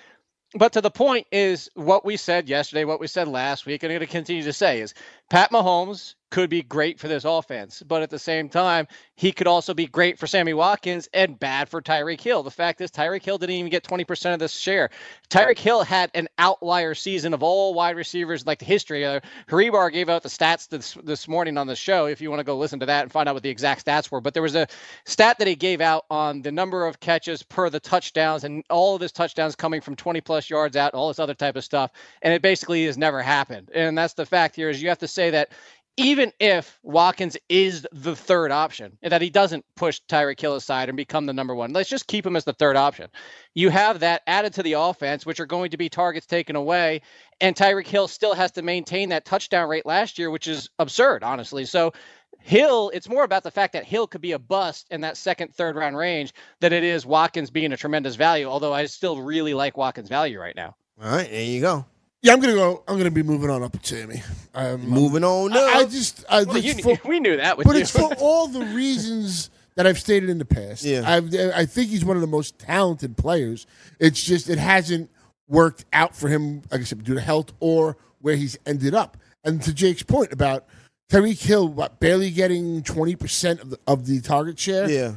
[0.55, 3.91] But to the point is what we said yesterday, what we said last week, and
[3.91, 4.93] I'm going to continue to say is
[5.31, 9.47] Pat Mahomes could be great for this offense, but at the same time, he could
[9.47, 12.43] also be great for Sammy Watkins and bad for Tyreek Hill.
[12.43, 14.89] The fact is, Tyreek Hill didn't even get 20% of this share.
[15.29, 19.05] Tyreek Hill had an outlier season of all wide receivers like the history.
[19.05, 22.07] Uh, Hribar gave out the stats this, this morning on the show.
[22.07, 24.11] If you want to go listen to that and find out what the exact stats
[24.11, 24.67] were, but there was a
[25.05, 28.95] stat that he gave out on the number of catches per the touchdowns and all
[28.95, 31.91] of his touchdowns coming from 20 plus yards out, all this other type of stuff.
[32.23, 33.71] And it basically has never happened.
[33.75, 35.53] And that's the fact here is you have to say that
[35.99, 40.89] even if Watkins is the third option, and that he doesn't push Tyreek Hill aside
[40.89, 43.11] and become the number one, let's just keep him as the third option.
[43.55, 47.03] You have that added to the offense, which are going to be targets taken away,
[47.41, 51.23] and Tyreek Hill still has to maintain that touchdown rate last year, which is absurd,
[51.23, 51.67] honestly.
[51.67, 51.93] So
[52.41, 55.55] Hill, it's more about the fact that Hill could be a bust in that second,
[55.55, 58.47] third round range than it is Watkins being a tremendous value.
[58.47, 60.75] Although I still really like Watkins' value right now.
[61.03, 61.85] All right, there you go.
[62.23, 62.83] Yeah, I'm gonna go.
[62.87, 64.23] I'm gonna be moving on up with Sammy.
[64.55, 67.67] Um, Moving on I, I just, I Well, just you, for- we knew that but
[67.67, 67.73] you.
[67.81, 70.85] it's for all the reasons that I've stated in the past.
[70.85, 71.03] Yeah.
[71.05, 73.67] I've, I think he's one of the most talented players.
[73.99, 75.11] It's just it hasn't
[75.49, 79.17] worked out for him, like I said, due to health or where he's ended up.
[79.43, 80.67] And to Jake's point about
[81.11, 84.89] Tyreek Hill, what barely getting twenty percent of the, of the target share.
[84.89, 85.15] yeah.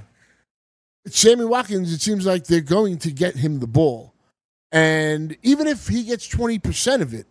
[1.07, 4.14] Sammy Watkins, it seems like they're going to get him the ball.
[4.75, 7.25] And even if he gets 20% of it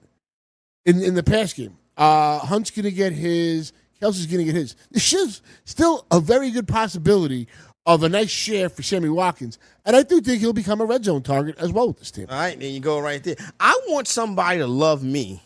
[0.87, 4.55] in, in the pass game, uh, Hunt's going to get his, Kelce's going to get
[4.55, 4.77] his.
[4.91, 7.47] This is still a very good possibility
[7.85, 9.59] of a nice share for Sammy Watkins.
[9.85, 12.29] And I do think he'll become a red zone target as well with this team.
[12.31, 13.37] All right, there you go, right there.
[13.61, 15.43] I want somebody to love me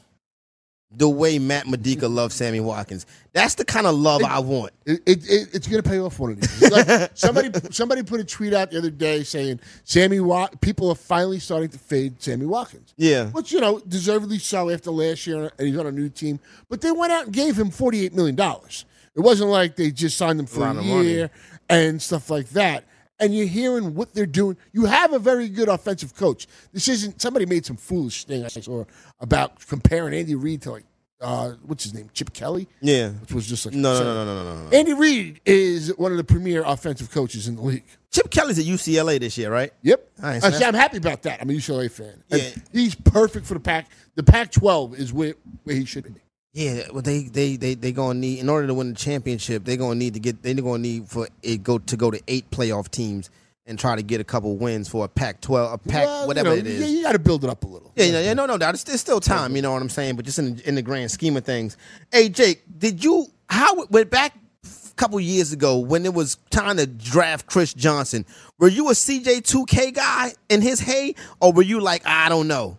[0.91, 3.05] the way Matt Modica loves Sammy Watkins.
[3.35, 4.73] That's the kind of love I want.
[4.87, 6.71] It, it, it- it's going to pay off one of these.
[6.71, 10.95] Like somebody, somebody put a tweet out the other day saying Sammy Wat, people are
[10.95, 12.95] finally starting to fade Sammy Watkins.
[12.97, 13.27] Yeah.
[13.27, 16.41] which you know deservedly so after last year, and he's on a new team.
[16.71, 18.87] But they went out and gave him forty-eight million dollars.
[19.15, 21.09] It wasn't like they just signed them for lot a of money.
[21.09, 21.31] year
[21.69, 22.85] and stuff like that.
[23.21, 24.57] And you're hearing what they're doing.
[24.73, 26.47] You have a very good offensive coach.
[26.73, 28.85] This isn't somebody made some foolish thing I saw
[29.21, 30.85] about comparing Andy Reid to like
[31.21, 33.09] uh, what's his name, Chip Kelly, Yeah.
[33.11, 34.77] which was just like No, no, no, no, no, no, no.
[34.77, 37.83] Andy Reid is one of the premier offensive coaches in the league.
[38.13, 39.73] Chip Kelly's at UCLA this year, right?
[39.83, 40.09] Yep.
[40.23, 41.43] Uh, see, I'm happy about that.
[41.43, 42.23] I'm a UCLA fan.
[42.31, 42.51] And Yeah.
[42.73, 43.91] He's perfect for the Pac.
[44.15, 46.21] The Pac-12 is where, where he should be.
[46.59, 49.77] Yeah, well, they they they they gonna need in order to win the championship, they're
[49.77, 52.91] gonna need to get they're gonna need for it go to go to eight playoff
[52.91, 53.31] teams
[53.65, 56.49] and try to get a couple wins for a Pac-12, a Pac Well, you whatever
[56.49, 56.81] know, it is.
[56.81, 57.93] Yeah, you got to build it up a little.
[57.95, 58.67] Yeah, yeah, yeah, no, no, no.
[58.67, 59.55] There's, there's still time.
[59.55, 60.17] You know what I'm saying?
[60.17, 61.77] But just in in the grand scheme of things,
[62.11, 66.79] hey Jake, did you how went back a couple years ago when it was time
[66.79, 68.27] to draft Chris Johnson?
[68.59, 72.79] Were you a CJ2K guy in his hay, or were you like I don't know?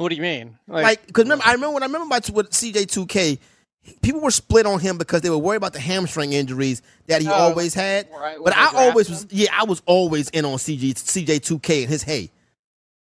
[0.00, 0.58] What do you mean?
[0.66, 3.38] Like, because remember, I remember when I remember about with CJ2K,
[4.00, 7.28] people were split on him because they were worried about the hamstring injuries that he
[7.28, 8.08] Oh, always had.
[8.10, 11.90] right, But I always drafted was, yeah, I was always in on CJ CJ2K and
[11.90, 12.30] his hay.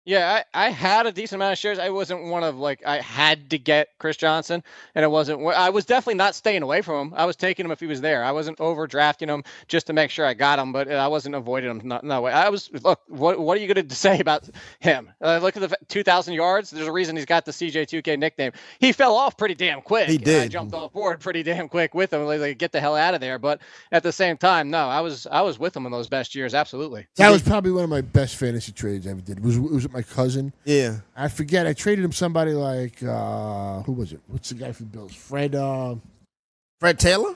[0.06, 1.80] Yeah, I, I had a decent amount of shares.
[1.80, 4.62] I wasn't one of like I had to get Chris Johnson,
[4.94, 5.44] and it wasn't.
[5.44, 7.14] I was definitely not staying away from him.
[7.16, 8.22] I was taking him if he was there.
[8.22, 11.70] I wasn't overdrafting him just to make sure I got him, but I wasn't avoiding
[11.70, 11.80] him.
[11.82, 12.30] No, no way.
[12.30, 13.00] I was look.
[13.08, 15.10] What what are you going to say about him?
[15.20, 16.70] Uh, look at the 2,000 yards.
[16.70, 18.52] There's a reason he's got the CJ2K nickname.
[18.78, 20.08] He fell off pretty damn quick.
[20.08, 20.50] He and I did.
[20.52, 22.24] jumped off board pretty damn quick with him.
[22.26, 23.40] Like, like, get the hell out of there.
[23.40, 26.36] But at the same time, no, I was I was with him in those best
[26.36, 26.54] years.
[26.54, 27.08] Absolutely.
[27.16, 29.38] That was probably one of my best fantasy trades I ever did.
[29.38, 30.52] It was, it was with my cousin.
[30.64, 30.98] Yeah.
[31.16, 31.66] I forget.
[31.66, 34.20] I traded him somebody like uh, who was it?
[34.26, 35.14] What's the guy from Bills?
[35.14, 35.54] Fred.
[35.54, 35.96] Uh,
[36.80, 37.34] Fred Taylor?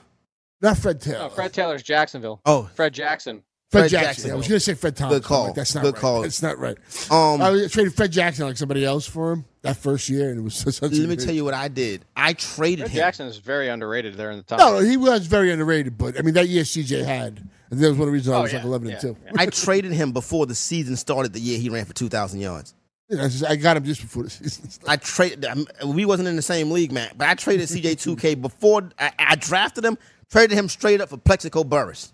[0.61, 1.21] not Fred Taylor.
[1.21, 2.41] No, Fred Taylor's Jacksonville.
[2.45, 3.43] Oh, Fred Jackson.
[3.71, 4.07] Fred, Fred Jackson.
[4.09, 4.31] Jackson.
[4.33, 5.21] I was going to say Fred Thompson.
[5.21, 5.45] Good call.
[5.47, 6.01] Like, that's not Good right.
[6.01, 6.23] call.
[6.23, 6.77] That's not right.
[7.11, 10.43] um, I traded Fred Jackson like somebody else for him that first year, and it
[10.43, 12.05] was such a let me great- tell you what I did.
[12.15, 12.99] I traded Fred him.
[12.99, 14.59] Jackson is very underrated there in the top.
[14.59, 17.89] No, no, he was very underrated, but I mean that year CJ had, and that
[17.89, 19.17] was one of the reasons I Oh, was yeah, like eleven yeah, and two.
[19.37, 21.33] I traded him before the season started.
[21.33, 22.75] The year he ran for two thousand yards.
[23.09, 24.91] You know, I just- I got him just before the season started.
[24.91, 25.47] I traded.
[25.87, 27.11] We wasn't in the same league, man.
[27.17, 29.99] But I traded CJ2K before I, I drafted him.
[30.31, 32.13] Traded him straight up for Plaxico Burress.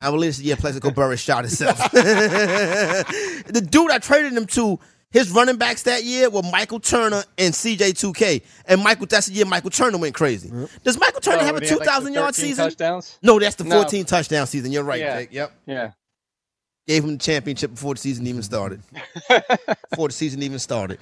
[0.00, 1.78] I believe this year Plaxico Burress shot himself.
[1.92, 4.78] the dude I traded him to,
[5.14, 8.42] his running backs that year were Michael Turner and CJ2K.
[8.66, 10.50] And Michael, that's the year Michael Turner went crazy.
[10.82, 12.64] Does Michael Turner Oh, have a when he had, like, 2,000 yard season?
[12.66, 13.18] Touchdowns.
[13.22, 13.76] No, that's the No.
[13.80, 14.72] 14 touchdown season.
[14.72, 15.20] You're right, Yeah.
[15.20, 15.28] Jake.
[15.32, 15.52] Yep.
[15.66, 15.90] Yeah.
[16.86, 18.82] Gave him the championship before the season even started.
[19.90, 20.98] before the season even started.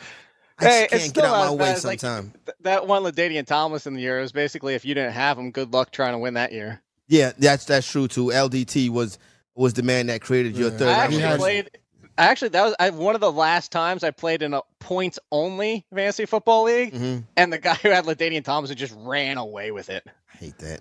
[0.59, 2.33] I Hey, just it's can't still get out not my way bad as, like, sometime.
[2.47, 5.51] Th- that one Ladainian Thomas in the year was basically if you didn't have him,
[5.51, 6.83] good luck trying to win that year.
[7.09, 8.27] Yeah, that's that's true too.
[8.27, 9.19] LDT was
[9.57, 10.79] was the man that created your Yeah.
[10.79, 10.89] third.
[10.89, 11.71] I he actually has- played.
[12.19, 15.85] Actually, that was I, one of the last times I played in a points only
[15.95, 19.89] fantasy football league, hmm and the guy who had Ladainian Thompson just ran away with
[19.91, 20.05] it.
[20.33, 20.81] I hate that.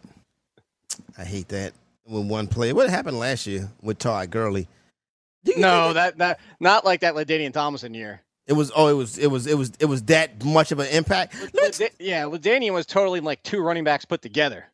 [1.17, 1.73] I hate that.
[2.03, 4.67] When one player, what happened last year with Todd Gurley?
[5.55, 8.21] No, think that that not like that Ladainian Thompson year.
[8.47, 8.71] it was.
[8.75, 9.17] Oh, it was.
[9.17, 9.47] It was.
[9.47, 9.71] It was.
[9.79, 11.33] It was that much of an impact.
[11.35, 14.65] Me, Lada- yeah, Ladainian was totally like two running backs put together.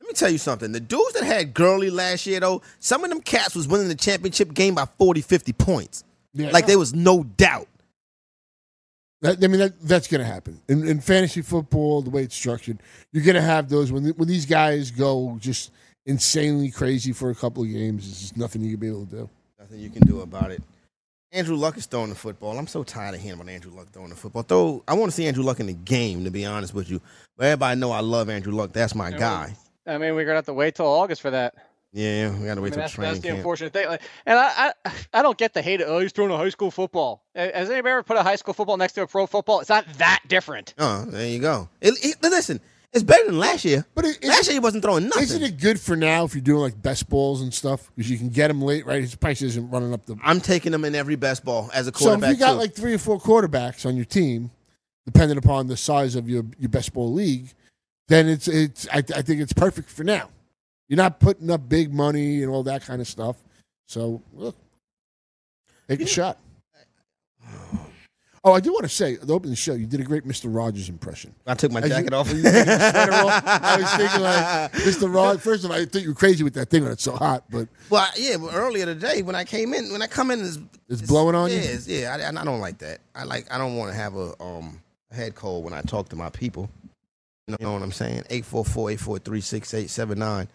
[0.00, 0.72] Let me tell you something.
[0.72, 3.94] The dudes that had Gurley last year, though, some of them cats was winning the
[3.94, 6.04] championship game by 40, 50 points.
[6.32, 6.50] Yeah.
[6.50, 7.68] Like there was no doubt.
[9.20, 12.02] That, I mean, that, that's going to happen in, in fantasy football.
[12.02, 12.78] The way it's structured,
[13.12, 15.72] you're going to have those when when these guys go just
[16.06, 18.04] insanely crazy for a couple of games.
[18.04, 19.30] There's just nothing you can be able to do.
[19.58, 20.62] Nothing you can do about it.
[21.32, 22.56] Andrew Luck is throwing the football.
[22.58, 24.44] I'm so tired of hearing about Andrew Luck throwing the football.
[24.46, 27.02] Though I want to see Andrew Luck in the game, to be honest with you.
[27.36, 28.72] But everybody know I love Andrew Luck.
[28.72, 29.56] That's my Yeah, guy.
[29.88, 31.54] I mean, we're gonna have to wait till August for that.
[31.92, 33.38] Yeah, we gotta I wait mean, till that's, training that's the camp.
[33.38, 33.88] unfortunate thing.
[33.88, 35.80] Like, and I, I, I don't get the hate.
[35.84, 37.24] Oh, he's throwing a high school football.
[37.34, 39.60] Has anybody ever put a high school football next to a pro football?
[39.60, 40.74] It's not that different.
[40.78, 41.70] Oh, there you go.
[41.80, 42.60] It, it- listen,
[42.92, 43.86] it's better than last year.
[43.94, 45.22] But it, Last year he wasn't throwing nothing.
[45.22, 48.18] isn't it good for now if you're doing like best balls and stuff because you
[48.18, 49.00] can get them late, right?
[49.00, 50.16] His price isn't running up the.
[50.22, 52.20] I'm taking him in every best ball as a quarterback.
[52.28, 52.58] So if you got too.
[52.58, 54.50] like three or four quarterbacks on your team,
[55.06, 57.54] depending upon the size of your your best ball league,
[58.08, 60.28] then it's it's I, I think it's perfect for now.
[60.88, 63.36] You're not putting up big money and all that kind of stuff.
[63.86, 64.56] So look,
[65.88, 66.38] take a shot.
[68.44, 70.44] Oh, I do want to say, to open the show, you did a great Mr.
[70.54, 71.34] Rogers impression.
[71.46, 72.28] I took my As you- jacket off.
[72.28, 75.14] when you took your sweater off, I was thinking like Mr.
[75.14, 75.42] Rogers.
[75.42, 77.44] First of all, I thought you were crazy with that thing when it's so hot,
[77.50, 80.58] but well, yeah, but earlier today when I came in, when I come in, it's,
[80.88, 81.62] It's blowing on yeah, you?
[81.62, 83.00] it's- yeah, I, I don't like that.
[83.14, 83.52] I like.
[83.52, 86.30] I don't want to have a um a head cold when I talk to my
[86.30, 86.70] people.
[87.48, 88.24] You know what I'm saying?
[88.30, 90.48] 844-843-6879.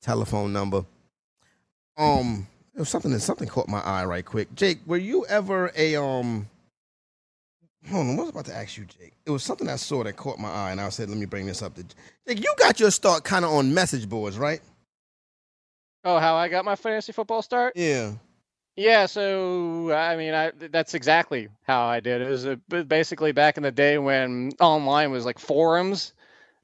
[0.00, 0.84] Telephone number.
[1.96, 4.54] Um, there was something that something caught my eye right quick.
[4.54, 6.48] Jake, were you ever a um?
[7.90, 9.12] hold on, what was about to ask you, Jake?
[9.26, 11.46] It was something I saw that caught my eye, and I said, let me bring
[11.46, 11.74] this up.
[11.74, 11.84] To
[12.26, 14.60] Jake, you got your start kind of on message boards, right?
[16.04, 17.74] Oh, how I got my fantasy football start?
[17.76, 18.12] Yeah.
[18.76, 22.22] Yeah, so I mean, I that's exactly how I did.
[22.22, 26.12] It was a, basically back in the day when online was like forums,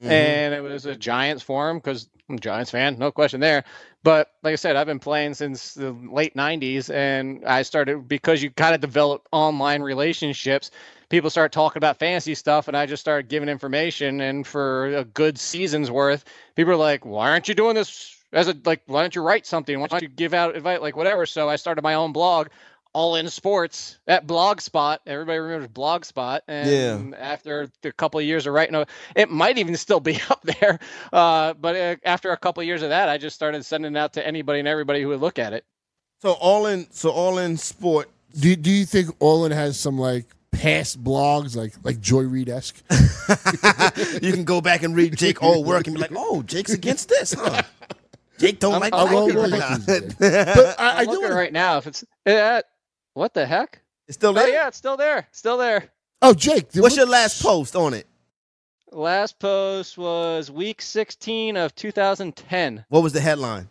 [0.01, 0.11] mm-hmm.
[0.11, 3.63] and it was a Giants forum because I'm a Giants fan, no question there.
[4.03, 8.41] But like I said, I've been playing since the late '90s, and I started because
[8.41, 10.71] you kind of develop online relationships.
[11.09, 14.21] People start talking about fantasy stuff, and I just started giving information.
[14.21, 18.47] And for a good season's worth, people are like, "Why aren't you doing this as
[18.49, 21.25] a like why don't you write something why don't you give out advice like whatever
[21.25, 22.47] so i started my own blog
[22.95, 27.17] all in sports at blogspot everybody remembers blogspot and yeah.
[27.19, 28.85] after a couple of years of writing
[29.17, 30.79] it might even still be up there
[31.11, 33.99] uh, but uh, after a couple of years of that i just started sending it
[33.99, 35.65] out to anybody and everybody who would look at it
[36.21, 39.99] so all in so all in sport do, do you think all in has some
[39.99, 42.81] like past blogs like like Joy Reid esque.
[44.21, 47.09] you can go back and read Jake all work and be like, oh, Jake's against
[47.09, 47.61] this, huh?
[48.37, 49.77] Jake don't I'm, like I'm looking right now.
[49.85, 51.77] but I, I do looking right now.
[51.77, 52.61] If it's uh,
[53.15, 53.81] what the heck?
[54.07, 54.43] It's still oh, there.
[54.43, 55.27] Oh, yeah, it's still there.
[55.31, 55.89] Still there.
[56.21, 58.05] Oh, Jake, what's your last post on it?
[58.91, 62.85] Last post was week 16 of 2010.
[62.89, 63.67] What was the headline?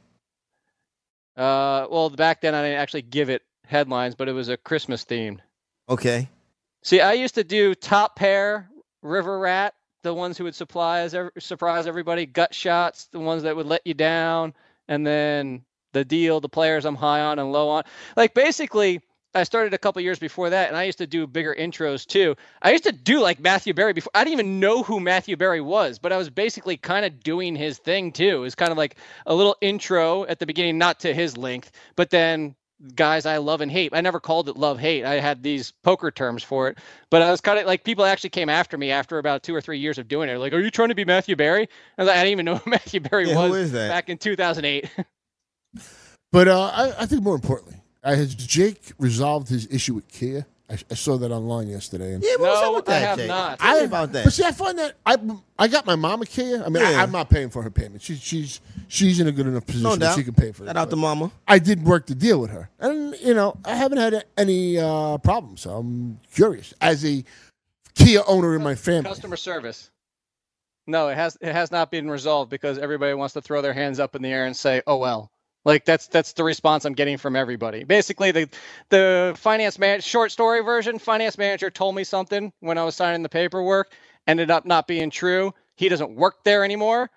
[1.37, 5.05] Uh, well, back then I didn't actually give it headlines, but it was a Christmas
[5.05, 5.39] themed.
[5.89, 6.29] Okay.
[6.83, 8.69] See, I used to do top pair,
[9.03, 13.67] river rat, the ones who would surprise surprise everybody, gut shots, the ones that would
[13.67, 14.55] let you down,
[14.89, 17.85] and then the deal, the players I'm high on and low on.
[18.17, 19.01] Like basically,
[19.35, 22.37] I started a couple years before that, and I used to do bigger intros too.
[22.63, 24.13] I used to do like Matthew Berry before.
[24.15, 27.57] I didn't even know who Matthew Berry was, but I was basically kind of doing
[27.57, 28.37] his thing too.
[28.37, 31.73] It was kind of like a little intro at the beginning, not to his length,
[31.97, 32.55] but then
[32.95, 33.93] guys I love and hate.
[33.95, 35.05] I never called it love hate.
[35.05, 36.79] I had these poker terms for it,
[37.11, 39.61] but I was kind of like people actually came after me after about two or
[39.61, 40.39] three years of doing it.
[40.39, 41.69] Like, are you trying to be Matthew Berry?
[41.99, 44.91] I, was like, I didn't even know who Matthew Berry yeah, was back in 2008.
[46.33, 47.81] but uh, I, I think more importantly,
[48.13, 50.47] has Jake resolved his issue with Kia?
[50.69, 52.15] I, I, saw that online yesterday.
[52.15, 53.29] And yeah, what no, that, I have Jake?
[53.29, 53.59] not.
[53.61, 54.25] I about that.
[54.25, 55.19] But see, I find that I
[55.59, 56.65] I got my mama Kia.
[56.65, 57.01] I mean, yeah.
[57.01, 58.01] I, am not paying for her payment.
[58.01, 60.69] She's she's she's in a good enough position no that she can pay for it.
[60.69, 61.31] Shout out to mama.
[61.47, 65.19] I did work the deal with her, and you know, I haven't had any uh,
[65.19, 65.61] problems.
[65.61, 67.23] So I'm curious as a
[67.95, 69.11] Kia owner in my family.
[69.11, 69.91] Customer service.
[70.87, 74.01] No, it has it has not been resolved because everybody wants to throw their hands
[74.01, 75.31] up in the air and say, "Oh well."
[75.65, 77.85] Like that's that's the response I'm getting from everybody.
[77.85, 78.49] Basically, the
[78.91, 83.23] the finance man short story version, finance manager told me something when I was signing
[83.23, 83.93] the paperwork,
[84.27, 85.55] ended up not being true.
[85.77, 87.11] He doesn't work there anymore.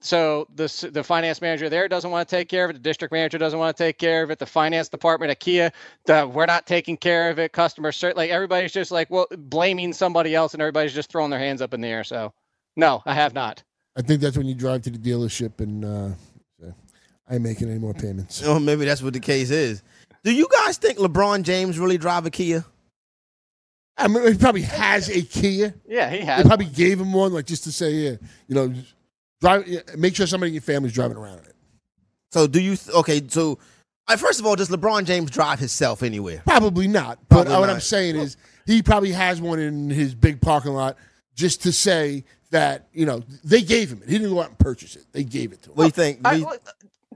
[0.00, 2.74] So the the finance manager there doesn't want to take care of it.
[2.74, 4.38] The district manager doesn't want to take care of it.
[4.38, 5.72] The finance department at Kia,
[6.04, 7.52] the, we're not taking care of it.
[7.52, 11.40] Customer service, like everybody's just like well blaming somebody else, and everybody's just throwing their
[11.40, 12.04] hands up in the air.
[12.04, 12.34] So
[12.76, 13.62] no, I have not.
[13.96, 16.10] I think that's when you drive to the dealership and uh,
[17.28, 18.42] I ain't making any more payments.
[18.46, 19.82] Oh, maybe that's what the case is.
[20.22, 22.64] Do you guys think LeBron James really drive a Kia?
[23.96, 25.74] I mean, he probably has a Kia.
[25.86, 26.42] Yeah, he has.
[26.42, 26.74] They probably one.
[26.74, 28.16] gave him one, like just to say, yeah,
[28.48, 28.74] you know,
[29.40, 29.66] drive.
[29.96, 31.54] Make sure somebody in your family's driving around in it.
[32.32, 32.76] So, do you?
[32.76, 33.58] Th- okay, so
[34.08, 36.42] uh, first of all, does LeBron James drive himself anywhere?
[36.46, 37.18] Probably not.
[37.28, 37.70] But probably what.
[37.70, 40.96] I'm saying is, he probably has one in his big parking lot
[41.34, 44.08] just to say that you know they gave him it.
[44.08, 45.04] He didn't go out and purchase it.
[45.12, 45.76] They gave it to him.
[45.76, 46.20] What do you think?
[46.24, 46.44] I,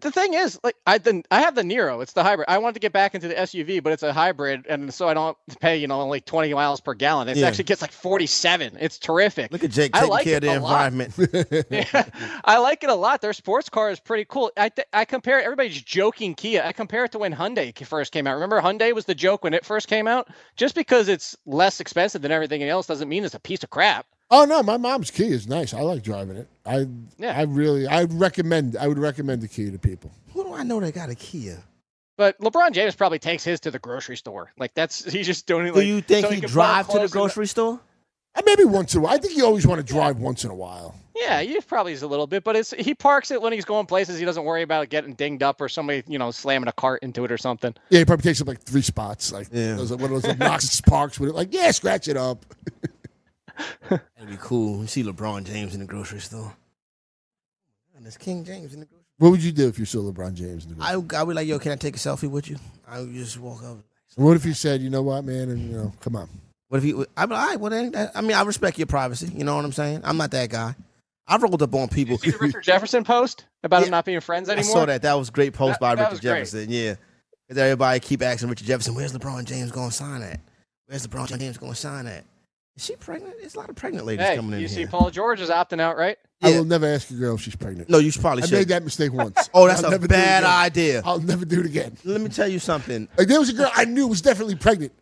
[0.01, 2.03] the thing is, like I the, I have the Niro.
[2.03, 2.49] It's the hybrid.
[2.49, 5.15] I wanted to get back into the SUV, but it's a hybrid, and so I
[5.15, 7.29] don't pay you know only 20 miles per gallon.
[7.29, 7.47] It yeah.
[7.47, 8.79] actually gets like 47.
[8.81, 9.53] It's terrific.
[9.53, 11.15] Look at Jake taking like care of the environment.
[11.71, 12.05] yeah,
[12.45, 13.21] I like it a lot.
[13.21, 14.51] Their sports car is pretty cool.
[14.57, 16.63] I th- I compare everybody's joking Kia.
[16.65, 18.35] I compare it to when Hyundai first came out.
[18.35, 20.29] Remember Hyundai was the joke when it first came out.
[20.57, 24.07] Just because it's less expensive than everything else doesn't mean it's a piece of crap.
[24.31, 25.73] Oh no, my mom's Kia is nice.
[25.73, 26.49] I like driving it.
[26.67, 26.87] I
[27.19, 27.37] yeah.
[27.37, 30.11] I really I recommend I would recommend the Kia to people.
[30.35, 31.59] Who do I know that got a Kia?
[32.19, 34.53] But LeBron James probably takes his to the grocery store.
[34.59, 35.75] Like that's he's just doing it.
[35.75, 37.81] Do you think so he, he drive to the grocery store?
[38.35, 39.15] And maybe once in a while.
[39.15, 40.25] I think you always want to drive yeah.
[40.25, 40.95] once in a while.
[41.17, 43.87] Yeah, he probably is a little bit, but it's he parks it when he's going
[43.87, 44.19] places.
[44.19, 47.25] He doesn't worry about getting dinged up or somebody, you know, slamming a cart into
[47.25, 47.75] it or something.
[47.89, 49.75] Yeah, he probably takes up like three spots, like yeah.
[49.75, 51.35] those, one of those obnoxious parks with it.
[51.35, 52.45] Like, yeah, scratch it up.
[53.89, 54.81] That'd be cool.
[54.81, 56.55] You see LeBron James in the grocery store.
[57.97, 59.05] And there's King James in the grocery.
[59.19, 61.05] What would you do if you saw LeBron James in the grocery?
[61.15, 62.57] I I would like, yo, can I take a selfie with you?
[62.87, 63.79] I would just walk up.
[64.17, 66.29] what if he said, you know what, man, and you know, come on.
[66.69, 66.93] What if he?
[67.17, 67.61] I'm like, all right.
[67.61, 69.31] Well, then, I mean, I respect your privacy.
[69.35, 70.03] You know what I'm saying?
[70.05, 70.75] I'm not that guy.
[71.27, 72.17] I've rolled up on people.
[72.17, 74.71] Did you see the Richard Jefferson post about yeah, him not being friends anymore?
[74.71, 75.03] I saw that.
[75.03, 76.67] That was a great post that, by that Richard Jefferson.
[76.67, 76.71] Great.
[76.71, 76.95] Yeah,
[77.47, 80.41] because everybody keep asking Richard Jefferson, "Where's LeBron James going to sign at?
[80.87, 82.25] Where's LeBron James going to sign at?"
[82.79, 83.35] Is she pregnant?
[83.41, 84.87] There's a lot of pregnant ladies Hey, coming in you see, here.
[84.87, 86.17] Paul George is opting out, right?
[86.41, 87.91] I will never ask a girl if she's pregnant.
[87.91, 88.55] No, you should probably I should.
[88.59, 89.51] made that mistake once.
[89.55, 91.03] Oh, that's I'll a never do it bad idea.
[91.05, 91.97] I'll never do it again.
[92.05, 93.09] Let me tell you something.
[93.19, 94.93] Like there was a girl I knew was definitely pregnant.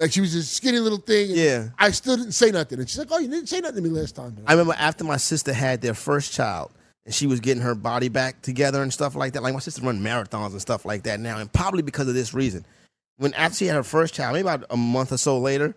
[0.00, 1.28] Like she was a skinny little thing.
[1.32, 1.68] and Yeah.
[1.78, 2.78] I still didn't say nothing.
[2.78, 5.04] And she's like, "Oh, you didn't say nothing to me last time." I remember after
[5.04, 6.70] my sister had their first child
[7.04, 9.42] and she was getting her body back together and stuff like that.
[9.42, 12.32] Like my sister run marathons and stuff like that now, and probably because of this
[12.32, 12.64] reason.
[13.18, 15.74] When after she had her first child, maybe about a month or so later,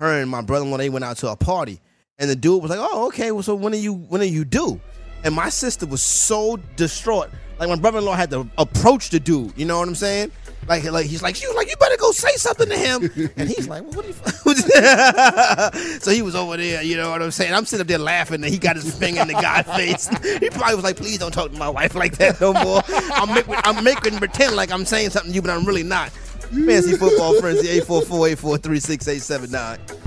[0.00, 1.80] her and my brother-in-law they went out to a party,
[2.18, 3.32] and the dude was like, "Oh, okay.
[3.32, 4.80] Well, so when are you when are you due?"
[5.24, 7.30] And my sister was so distraught.
[7.58, 9.52] Like my brother-in-law had to approach the dude.
[9.56, 10.30] You know what I'm saying?
[10.68, 13.30] Like, like he's like, you like, you better go say something to him.
[13.36, 14.04] And he's like, well, what?
[14.04, 16.82] Are you so he was over there.
[16.82, 17.52] You know what I'm saying?
[17.52, 20.08] I'm sitting up there laughing, and he got his finger in the guy's face.
[20.38, 22.82] He probably was like, please don't talk to my wife like that no more.
[22.88, 26.12] I'm making, I'm making pretend like I'm saying something to you, but I'm really not.
[26.50, 29.97] Fantasy football frenzy 844-843-6879.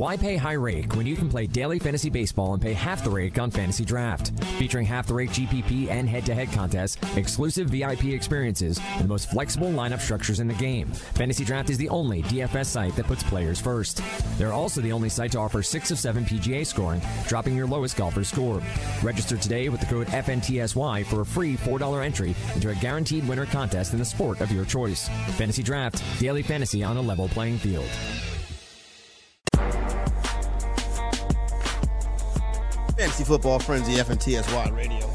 [0.00, 3.10] Why pay high rake when you can play daily fantasy baseball and pay half the
[3.10, 4.32] rake on Fantasy Draft?
[4.58, 9.08] Featuring half the rake GPP and head to head contests, exclusive VIP experiences, and the
[9.08, 10.86] most flexible lineup structures in the game.
[10.86, 14.00] Fantasy Draft is the only DFS site that puts players first.
[14.38, 17.98] They're also the only site to offer 6 of 7 PGA scoring, dropping your lowest
[17.98, 18.62] golfer's score.
[19.02, 23.44] Register today with the code FNTSY for a free $4 entry into a guaranteed winner
[23.44, 25.10] contest in the sport of your choice.
[25.36, 27.90] Fantasy Draft, daily fantasy on a level playing field.
[33.20, 35.10] Fantasy Football Frenzy FNTSY Radio.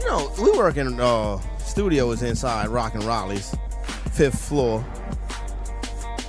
[0.00, 3.54] You know, we work in uh studios inside Rock and Reilly's
[4.12, 4.82] fifth floor,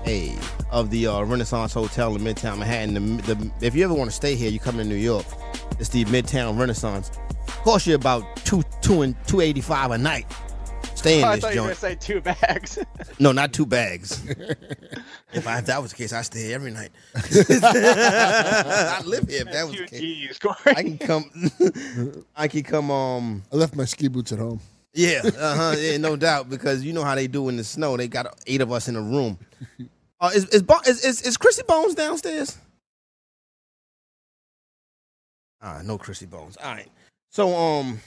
[0.06, 0.36] a
[0.70, 2.94] of the uh, Renaissance Hotel in Midtown Manhattan.
[2.96, 5.26] The, the, if you ever want to stay here, you come to New York.
[5.80, 7.12] It's the Midtown Renaissance.
[7.64, 10.26] Cost you about two two and two eighty five a night.
[11.08, 12.80] Stay in Oh, I this thought you were gonna say two bags.
[13.20, 14.24] No, not two bags.
[15.34, 16.92] if, I, if that was the case, I stay here every night.
[17.16, 19.42] I live here.
[19.42, 20.00] If that was the case.
[20.00, 21.32] G's, I can come.
[22.36, 22.92] I can come.
[22.92, 23.44] Um.
[23.52, 24.60] I left my ski boots at home.
[24.94, 25.22] Yeah.
[25.26, 25.76] Uh huh.
[25.78, 25.98] Yeah.
[25.98, 26.50] No doubt.
[26.50, 27.98] Because you know how they do in the snow.
[27.98, 29.40] They got eight of us in a room.
[30.20, 32.58] Uh, is, is is is is Chrissy Bones downstairs?
[35.62, 36.58] Ah, no Chrissy Bones.
[36.58, 36.90] All right.
[37.32, 38.00] So um,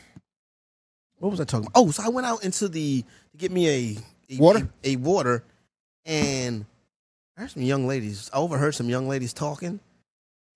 [1.21, 1.81] what was I talking about?
[1.81, 3.97] Oh, so I went out into the to get me a,
[4.35, 4.68] a Water?
[4.85, 5.45] a, a water,
[6.05, 6.64] and
[7.37, 8.31] I heard some young ladies.
[8.35, 9.79] I overheard some young ladies talking,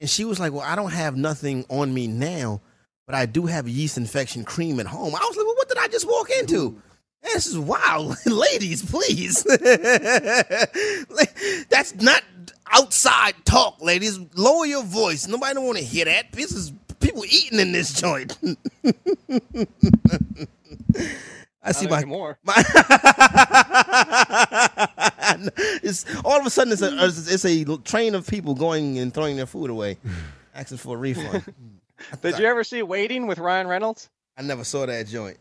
[0.00, 2.60] and she was like, "Well, I don't have nothing on me now,
[3.06, 5.78] but I do have yeast infection cream at home." I was like, "Well, what did
[5.78, 6.80] I just walk into?"
[7.22, 8.84] This is wild, ladies.
[8.84, 9.42] Please,
[11.70, 12.22] that's not
[12.70, 14.18] outside talk, ladies.
[14.34, 15.26] Lower your voice.
[15.26, 16.32] Nobody don't want to hear that.
[16.32, 18.36] This is people eating in this joint.
[21.62, 22.38] I see Not my anymore.
[22.44, 22.54] my
[25.82, 29.36] it's all of a sudden it's a it's a train of people going and throwing
[29.36, 29.98] their food away,
[30.54, 31.44] asking for a refund.
[32.22, 34.10] Did you ever see Waiting with Ryan Reynolds?
[34.36, 35.38] I never saw that joint.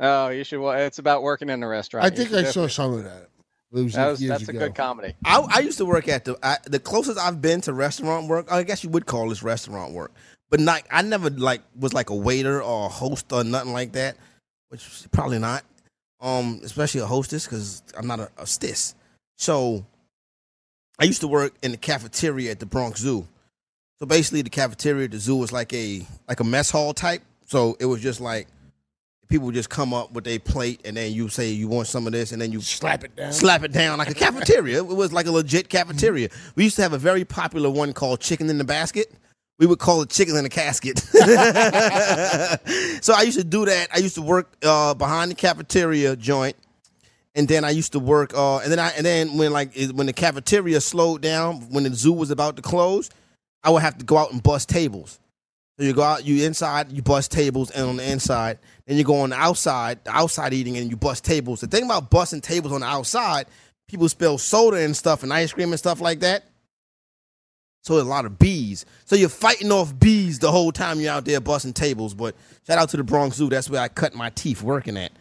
[0.00, 0.58] Oh, you should.
[0.60, 2.04] wa- It's about working in a restaurant.
[2.06, 3.28] I You think I saw definitely- some of that.
[3.74, 5.14] It was That was, years that's a good comedy.
[5.24, 8.52] I, I used to work at the I, the closest I've been to restaurant work.
[8.52, 10.12] I guess you would call this restaurant work,
[10.50, 10.82] but not.
[10.90, 14.16] I never like was like a waiter or a host or nothing like that,
[14.72, 15.64] which is probably not.
[16.20, 18.94] Um, especially a hostess because I'm not a, a stis.
[19.36, 19.84] So
[20.98, 23.28] I used to work in the cafeteria at the Bronx Zoo.
[23.98, 27.22] So basically, the cafeteria at the zoo was like a like a mess hall type.
[27.44, 28.48] So it was just like
[29.28, 32.06] people would just come up with a plate, and then you say you want some
[32.06, 33.32] of this, and then you Slap it down.
[33.32, 34.78] slap it down like a cafeteria.
[34.78, 36.28] it was like a legit cafeteria.
[36.54, 39.12] We used to have a very popular one called Chicken in the Basket.
[39.58, 40.98] We would call it Chicken in a Casket.
[41.00, 41.14] so
[43.14, 43.88] I used to do that.
[43.94, 46.56] I used to work uh, behind the cafeteria joint,
[47.34, 48.34] and then I used to work.
[48.34, 51.94] Uh, and then I and then when like when the cafeteria slowed down, when the
[51.94, 53.10] zoo was about to close,
[53.62, 55.20] I would have to go out and bust tables.
[55.78, 59.04] So you go out, you inside, you bust tables, and on the inside, then you
[59.04, 61.60] go on the outside, the outside eating, and you bust tables.
[61.60, 63.46] The thing about busting tables on the outside,
[63.88, 66.44] people spill soda and stuff and ice cream and stuff like that.
[67.82, 68.86] So a lot of bees.
[69.04, 72.14] So you're fighting off bees the whole time you're out there busting tables.
[72.14, 73.48] But shout out to the Bronx Zoo.
[73.48, 75.12] That's where I cut my teeth working at.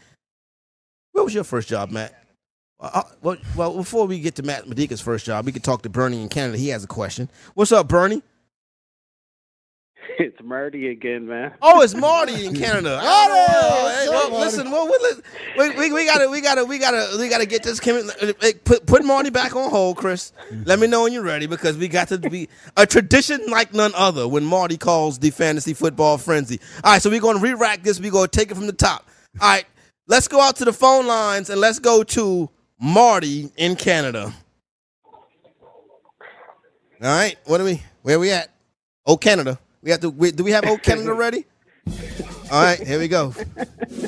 [1.12, 2.14] What was your first job, Matt?
[2.80, 5.90] Uh, well, well, before we get to Matt Modica's first job, we could talk to
[5.90, 6.58] Bernie in Canada.
[6.58, 7.30] He has a question.
[7.54, 8.24] What's up, Bernie?
[10.20, 11.54] It's Marty again, man.
[11.62, 13.00] Oh, it's Marty in Canada.
[13.34, 14.90] Oh, hey, well, listen, well,
[15.58, 17.80] we, we, we, gotta, we gotta, we gotta, we gotta get this.
[17.80, 20.34] Put, put Marty back on hold, Chris.
[20.66, 23.92] Let me know when you're ready because we got to be a tradition like none
[23.96, 26.60] other when Marty calls the fantasy football frenzy.
[26.84, 28.00] All right, so we're gonna re-rack this.
[28.00, 29.08] We're gonna take it from the top.
[29.40, 29.66] All right,
[30.08, 32.50] let's go out to the phone lines and let's go to
[32.80, 34.34] Marty in Canada.
[37.04, 37.82] All right, what are we?
[38.02, 38.50] Where are we at?
[39.06, 39.60] Oh, Canada.
[39.84, 40.10] We have to.
[40.10, 41.46] We, do we have old Canada ready?
[42.52, 43.34] All right, here we go.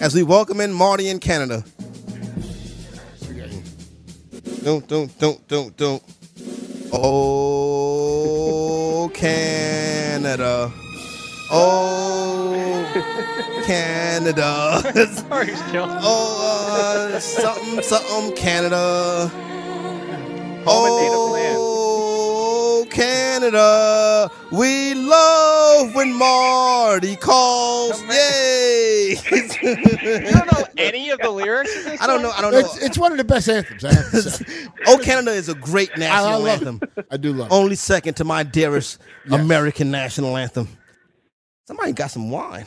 [0.01, 1.63] As we welcome in Marty in Canada.
[4.63, 6.03] Don't, don't, don't, don't, don't.
[6.93, 8.29] Oh,
[9.13, 10.71] Canada.
[11.51, 12.93] Oh,
[13.65, 14.79] Canada.
[15.27, 15.89] Sorry, he's killed.
[15.91, 19.27] Oh, uh, something, something, Canada.
[20.65, 21.72] Home and land.
[22.83, 24.31] Oh, Canada.
[24.51, 28.01] We love when Marty calls.
[28.03, 29.15] Yay!
[29.63, 32.31] You don't know any of the lyrics of this I don't know.
[32.31, 32.59] I don't know.
[32.59, 33.85] It's, it's one of the best anthems.
[33.85, 34.45] I have to say.
[34.87, 36.79] Oh, Canada is a great I, I national love anthem.
[36.97, 37.05] it.
[37.09, 37.53] I do love it.
[37.53, 38.99] Only second to my dearest
[39.31, 40.67] American national anthem.
[41.67, 42.65] Somebody got some wine.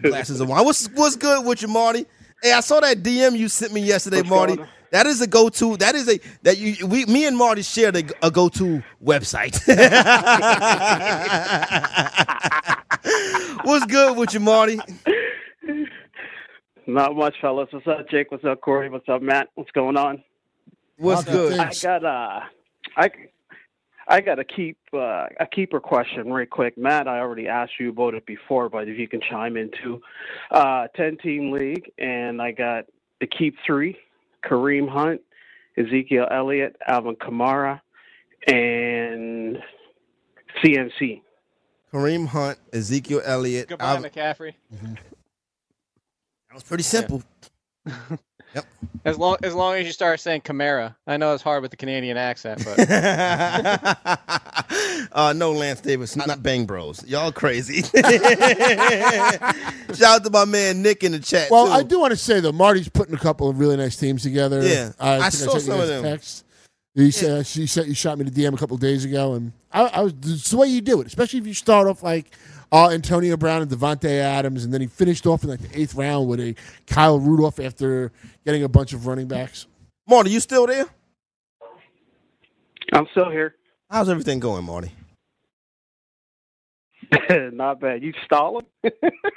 [0.00, 0.64] Glasses of wine.
[0.64, 2.06] What's what's good with you, Marty?
[2.42, 4.56] Hey, I saw that DM you sent me yesterday, What's Marty.
[4.90, 5.04] Going on?
[5.04, 5.76] That is a go-to.
[5.78, 9.58] That is a that you we me and Marty shared a, a go-to website.
[13.64, 14.78] what's good with you, Marty?
[16.86, 17.68] Not much, fellas.
[17.72, 18.30] What's up, Jake?
[18.32, 18.90] What's up, Corey?
[18.90, 19.48] What's up, Matt?
[19.54, 20.22] What's going on?
[20.98, 21.58] What's Okay, good?
[21.58, 22.40] I got uh,
[22.96, 23.10] I,
[24.08, 26.76] I got a keep uh, a keeper question, right quick.
[26.76, 30.00] Matt, I already asked you about it before, but if you can chime in too.
[30.50, 32.84] Uh, ten team league, and I got
[33.20, 33.96] the keep three:
[34.44, 35.20] Kareem Hunt,
[35.76, 37.80] Ezekiel Elliott, Alvin Kamara,
[38.46, 39.58] and
[40.62, 41.22] CMC.
[41.92, 43.68] Kareem Hunt, Ezekiel Elliott.
[43.68, 44.54] Goodbye, Al- McCaffrey.
[44.74, 44.94] Mm-hmm.
[44.94, 47.22] that was pretty simple.
[49.04, 51.76] As long as long as you start saying Camara, I know it's hard with the
[51.76, 52.78] Canadian accent, but
[55.12, 57.02] uh, no, Lance Davis, not Bang Bros.
[57.06, 57.82] Y'all crazy.
[57.82, 58.04] Shout
[60.02, 61.50] out to my man Nick in the chat.
[61.50, 61.72] Well, too.
[61.72, 64.62] I do want to say though, Marty's putting a couple of really nice teams together.
[64.62, 66.02] Yeah, I, I think saw sent you some guys of them.
[66.04, 66.44] Text.
[66.94, 69.52] He said she said you shot me the DM a couple of days ago, and
[69.72, 72.34] I, I was it's the way you do it, especially if you start off like
[72.72, 75.94] uh, Antonio Brown and Davante Adams, and then he finished off in like the eighth
[75.94, 76.54] round with a
[76.86, 78.12] Kyle Rudolph after
[78.44, 79.66] getting a bunch of running backs.
[80.08, 80.86] Marty, you still there?
[82.92, 83.54] I'm still here.
[83.90, 84.92] How's everything going, Marty?
[87.52, 88.02] Not bad.
[88.02, 88.66] You stalling?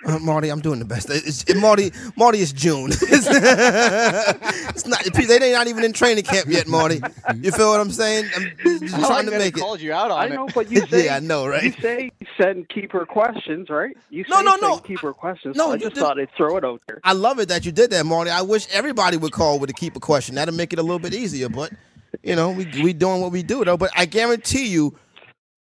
[0.05, 1.09] Uh, Marty, I'm doing the best.
[1.09, 2.89] It's, it, Marty, Marty, is June.
[2.91, 5.01] it's, it's not.
[5.05, 7.01] They're not even in training camp yet, Marty.
[7.41, 8.29] You feel what I'm saying?
[8.35, 8.51] I'm
[8.81, 9.61] just I trying to that he make it.
[9.61, 10.35] called you out I on it.
[10.35, 11.63] know, but you say Yeah, I know, right?
[11.63, 13.95] You say send keeper questions, right?
[14.09, 14.77] You say No, no, no.
[14.79, 15.55] keeper questions.
[15.55, 16.99] No, I just did- thought I'd throw it out there.
[17.05, 18.29] I love it that you did that, Marty.
[18.29, 20.35] I wish everybody would call with a keep a question.
[20.35, 21.47] That'll make it a little bit easier.
[21.47, 21.71] But
[22.23, 23.77] you know, we we doing what we do though.
[23.77, 24.97] But I guarantee you,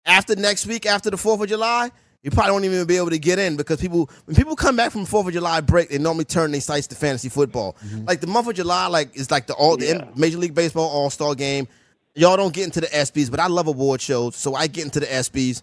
[0.07, 1.91] after next week, after the Fourth of July,
[2.23, 4.91] you probably won't even be able to get in because people when people come back
[4.91, 7.75] from Fourth of July break, they normally turn their sights to fantasy football.
[8.05, 10.07] Like the month of July, like is like the all the Yeah.
[10.15, 11.67] Major League Baseball All Star Game.
[12.15, 14.99] Y'all don't get into the ESPYS, but I love award shows, so I get into
[14.99, 15.61] the ESPYS.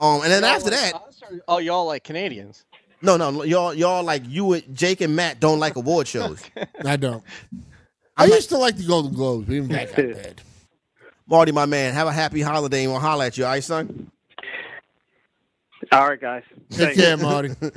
[0.00, 2.66] Um, and then Y'all after like that, us or- oh, y'all like Canadians?
[3.00, 6.42] no, no, y'all, y'all like you, and Jake and Matt don't like award shows.
[6.84, 7.22] I don't.
[8.16, 10.42] I used to like the Golden Globes, but even that got bad.
[11.26, 14.10] Marty, my man, have a happy holiday and we'll holler at you, all right, son?
[15.92, 16.42] All right, guys.
[16.70, 17.50] Take care, Marty.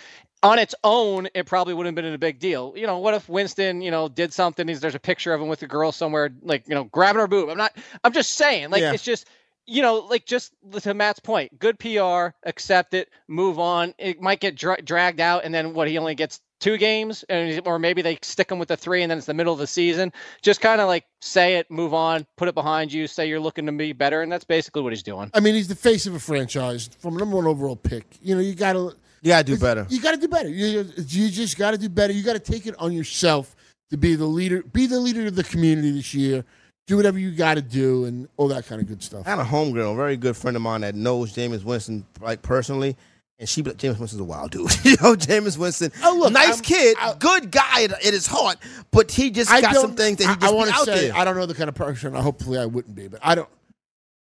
[0.41, 2.73] on its own, it probably wouldn't have been a big deal.
[2.75, 4.67] You know, what if Winston, you know, did something?
[4.67, 7.27] He's, there's a picture of him with a girl somewhere, like you know, grabbing her
[7.27, 7.49] boob.
[7.49, 7.75] I'm not.
[8.03, 8.93] I'm just saying, like Yeah.
[8.93, 9.27] it's just
[9.65, 13.93] you know, like just to Matt's point, good PR, accept it, move on.
[13.99, 15.87] It might get dra- dragged out, and then what?
[15.87, 19.11] He only gets two games, and or maybe they stick him with the three, and
[19.11, 20.11] then it's the middle of the season.
[20.41, 23.65] Just kind of like say it, move on, put it behind you, say you're looking
[23.67, 25.29] to be better, and that's basically what he's doing.
[25.35, 28.05] I mean, he's the face of a franchise from number one overall pick.
[28.23, 29.85] You know, you got to You gotta do better.
[29.89, 30.49] You got to do better.
[30.49, 32.13] You, you just got to do better.
[32.13, 33.55] You got to take it on yourself
[33.89, 34.63] to be the leader.
[34.63, 36.45] Be the leader of the community this year.
[36.87, 39.27] Do whatever you got to do, and all that kind of good stuff.
[39.27, 42.41] I had a homegirl, a very good friend of mine that knows James Winston like
[42.41, 42.95] personally,
[43.37, 44.71] and she be like, Jameis Winston's a wild dude.
[44.85, 48.25] you know, James Winston, Oh, look, nice I'm- kid, I- good guy at, at his
[48.25, 48.57] heart,
[48.91, 50.75] but he just I got some things that he I- just I, be want to
[50.77, 51.15] out say there.
[51.17, 52.13] I don't know the kind of person.
[52.15, 53.49] Hopefully, I wouldn't be, but I don't.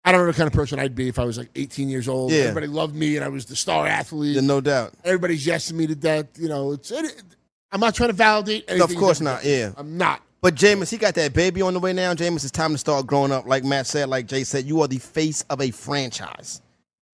[0.05, 2.07] I don't know the kind of person I'd be if I was like 18 years
[2.07, 2.31] old.
[2.31, 2.41] Yeah.
[2.41, 4.35] Everybody loved me, and I was the star athlete.
[4.35, 4.93] Yeah, no doubt.
[5.03, 6.27] Everybody's yesing me to death.
[6.39, 6.91] You know, it's.
[6.91, 7.23] It,
[7.71, 8.95] I'm not trying to validate anything.
[8.95, 9.43] of course not.
[9.43, 10.21] Yeah, I'm not.
[10.41, 12.13] But Jameis, he got that baby on the way now.
[12.13, 13.47] Jameis, it's time to start growing up.
[13.47, 16.61] Like Matt said, like Jay said, you are the face of a franchise.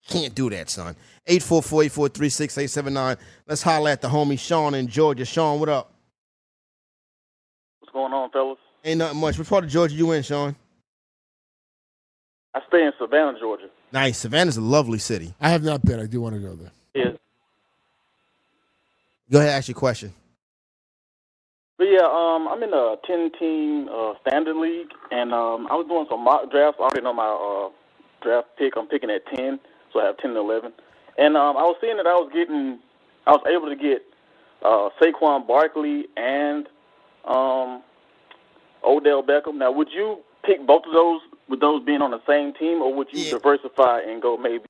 [0.06, 0.94] Can't do that, son.
[1.28, 3.16] 844-843-6879.
[3.46, 5.24] Let's holler at the homie Sean in Georgia.
[5.24, 5.94] Sean, what up?
[7.80, 8.58] What's going on, fellas?
[8.84, 9.38] Ain't nothing much.
[9.38, 10.54] What part of Georgia you in, Sean?
[12.54, 13.68] I stay in Savannah, Georgia.
[13.92, 14.18] Nice.
[14.18, 15.34] Savannah's a lovely city.
[15.40, 16.00] I have not been.
[16.00, 16.70] I do want to go there.
[16.94, 17.12] Yeah.
[19.30, 20.12] Go ahead, ask your question.
[21.78, 25.86] But yeah, um, I'm in a 10 team uh, standard league, and um, I was
[25.88, 26.78] doing some mock drafts.
[26.78, 27.70] I already know my uh,
[28.22, 28.74] draft pick.
[28.76, 29.58] I'm picking at 10,
[29.92, 30.72] so I have 10 and 11.
[31.18, 32.78] And um, I was seeing that I was getting,
[33.26, 34.02] I was able to get
[34.62, 36.68] uh, Saquon Barkley and
[37.26, 37.82] um,
[38.84, 39.56] Odell Beckham.
[39.56, 41.20] Now, would you pick both of those
[41.52, 43.32] with those being on the same team, or would you Yeah.
[43.32, 44.64] diversify and go maybe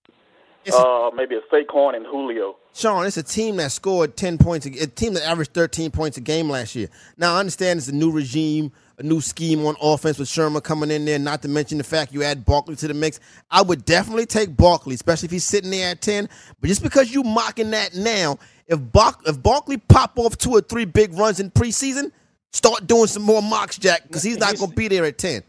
[0.65, 2.57] It's a- uh, maybe a Saquon and Julio?
[2.75, 6.17] Sean, it's a team that scored 10 points, a, a team that averaged 13 points
[6.17, 6.89] a game last year.
[7.17, 10.91] Now, I understand it's a new regime, a new scheme on offense with Sherman coming
[10.91, 13.21] in there, not to mention the fact you add Barkley to the mix.
[13.51, 16.29] I would definitely take Barkley, especially if he's sitting there at 10.
[16.61, 20.61] But just because you mocking that now, if, Bark, if Barkley pop off two or
[20.63, 22.11] three big runs in preseason,
[22.53, 25.43] start doing some more mocks, Jack, because he's not going to be there at 10.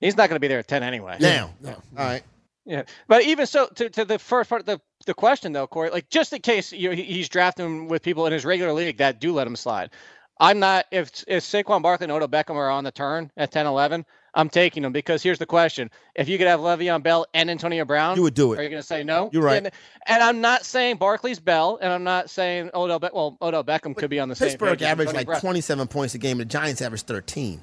[0.00, 1.16] He's not going to be there at ten anyway.
[1.20, 1.50] Now.
[1.60, 1.70] No.
[1.70, 2.22] All right.
[2.66, 5.90] Yeah, but even so, to, to the first part of the, the question though, Corey,
[5.90, 9.18] like just in case you know, he's drafting with people in his regular league that
[9.18, 9.90] do let him slide.
[10.38, 13.66] I'm not if if Saquon Barkley and Odell Beckham are on the turn at 10,
[13.66, 17.50] 11, I'm taking them because here's the question: If you could have Le'Veon Bell and
[17.50, 18.58] Antonio Brown, You would do it.
[18.58, 19.30] Are you going to say no?
[19.32, 19.58] You're right.
[19.58, 19.70] And,
[20.06, 23.00] and I'm not saying Barkley's Bell, and I'm not saying Odell.
[23.00, 24.48] Be- well, Odell Beckham could be on the same.
[24.48, 25.40] Pittsburgh page as averaged Antonio like Brown.
[25.40, 26.38] 27 points a game.
[26.38, 27.62] The Giants averaged 13.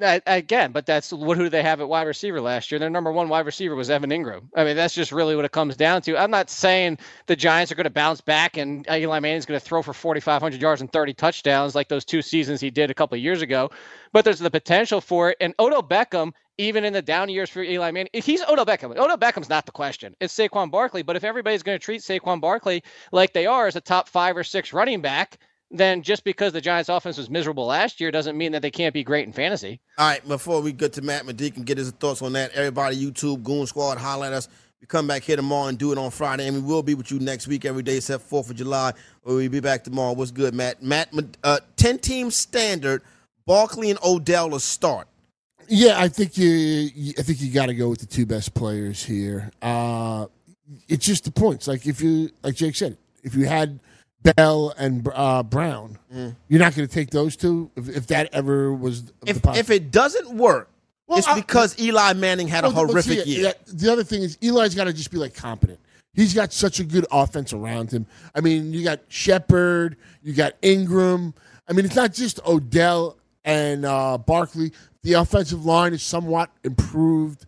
[0.00, 2.80] Again, but that's what who do they have at wide receiver last year?
[2.80, 4.48] Their number one wide receiver was Evan Engram.
[4.56, 6.18] I mean, that's just really what it comes down to.
[6.18, 9.64] I'm not saying the Giants are going to bounce back and Eli Manning's going to
[9.64, 13.14] throw for 4,500 yards and 30 touchdowns like those two seasons he did a couple
[13.14, 13.70] of years ago,
[14.12, 15.36] but there's the potential for it.
[15.40, 18.90] And Odell Beckham, even in the down years for Eli Manning, he's Odell Beckham.
[18.96, 20.16] Odell Beckham's not the question.
[20.20, 21.02] It's Saquon Barkley.
[21.04, 22.82] But if everybody's going to treat Saquon Barkley
[23.12, 25.38] like they are as a top five or six running back,
[25.78, 28.94] then just because the Giants' offense was miserable last year doesn't mean that they can't
[28.94, 29.80] be great in fantasy.
[29.98, 32.96] All right, before we get to Matt Medic and get his thoughts on that, everybody,
[32.96, 34.48] YouTube, Goon Squad, holler at us.
[34.80, 37.10] We come back here tomorrow and do it on Friday, and we will be with
[37.10, 38.92] you next week every day except 4th of July.
[39.24, 40.12] We'll be back tomorrow.
[40.12, 40.82] What's good, Matt?
[40.82, 41.08] Matt,
[41.42, 43.02] uh, 10 team standard,
[43.46, 45.08] Barkley and Odell will start.
[45.68, 46.48] Yeah, I think you.
[46.50, 49.50] you- I think you got to go with the two best players here.
[49.62, 50.26] Uh,
[50.88, 51.66] it's just the points.
[51.66, 53.80] Like if you, like Jake said, if you had
[54.24, 55.98] Bell and uh, Brown,
[56.48, 57.70] you're not going to take those two.
[57.76, 60.70] If, if that ever was If, if it doesn't work,
[61.06, 63.44] Well, it's I- because Eli Manning had a Well, but horrific see, year.
[63.46, 65.78] yeah, the other thing is Eli's got to just be like competent.
[66.14, 68.06] He's got such a good offense around him.
[68.34, 71.34] I mean, you got Shepard, you got Engram.
[71.68, 74.72] I mean, it's not just Odell and uh, Barkley.
[75.02, 77.46] The offensive line is somewhat improved.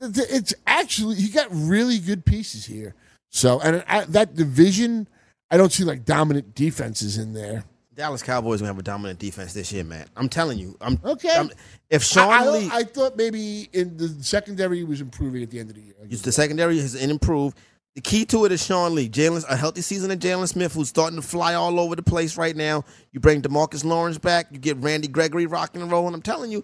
[0.00, 2.94] It's- actually you got really good pieces here.
[3.30, 5.08] So, and I, that division,
[5.50, 7.64] I don't see like dominant defenses in there.
[7.94, 10.06] Dallas Cowboys gonna have a dominant defense this year, man.
[10.16, 10.76] I'm telling you.
[10.80, 11.30] I'm Okay.
[11.30, 11.50] I'm-
[11.88, 15.60] if Sean I, I, Lee, I thought maybe in the secondary was improving at the
[15.60, 15.94] end of the year.
[16.08, 17.56] the secondary has improved.
[17.94, 19.08] The key to it is Sean Lee.
[19.08, 22.36] Jaylon, a healthy season of Jaylon Smith, who's starting to fly all over the place
[22.36, 22.84] right now.
[23.12, 24.48] You bring Demarcus Lawrence back.
[24.50, 26.12] You get Randy Gregory rocking and rolling.
[26.12, 26.62] I'm telling you,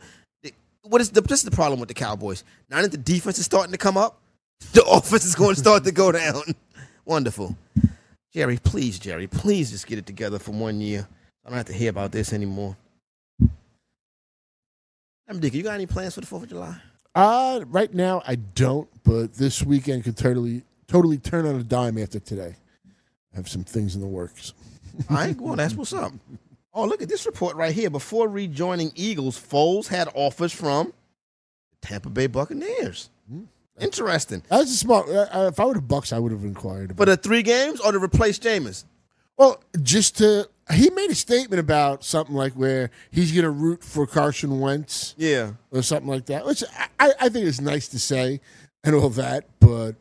[0.82, 2.44] what is the this is the problem with the Cowboys?
[2.68, 4.20] Now that the defense is starting to come up,
[4.74, 6.42] the offense is going to start to go down.
[7.06, 7.56] Wonderful,
[8.32, 8.56] Jerry.
[8.56, 11.06] Please, Jerry, please just get it together for one year.
[11.44, 12.76] I don't have to hear about this anymore.
[15.28, 15.54] I'm Dick.
[15.54, 16.76] You got any plans for the Fourth of July?
[17.14, 21.98] Uh, right now I don't, but this weekend could totally totally turn on a dime
[21.98, 22.54] after today.
[23.32, 24.54] I have some things in the works.
[25.10, 26.12] All right, well, that's what's up.
[26.74, 27.90] Oh, look at this report right here.
[27.90, 30.92] Before rejoining Eagles, Foles had offers from
[31.70, 33.10] the Tampa Bay Buccaneers.
[33.80, 34.42] Interesting.
[34.48, 35.08] That was a smart.
[35.08, 36.90] Uh, uh, if I were the Bucks, I would have inquired.
[36.90, 38.84] About For the three games or to replace Jameis?
[39.38, 43.82] Well, just to he made a statement about something like where he's going to root
[43.82, 45.52] for Carson Wentz Yeah.
[45.70, 46.62] or something like that, which
[47.00, 48.40] I, I think is nice to say
[48.84, 49.46] and all that.
[49.58, 49.96] But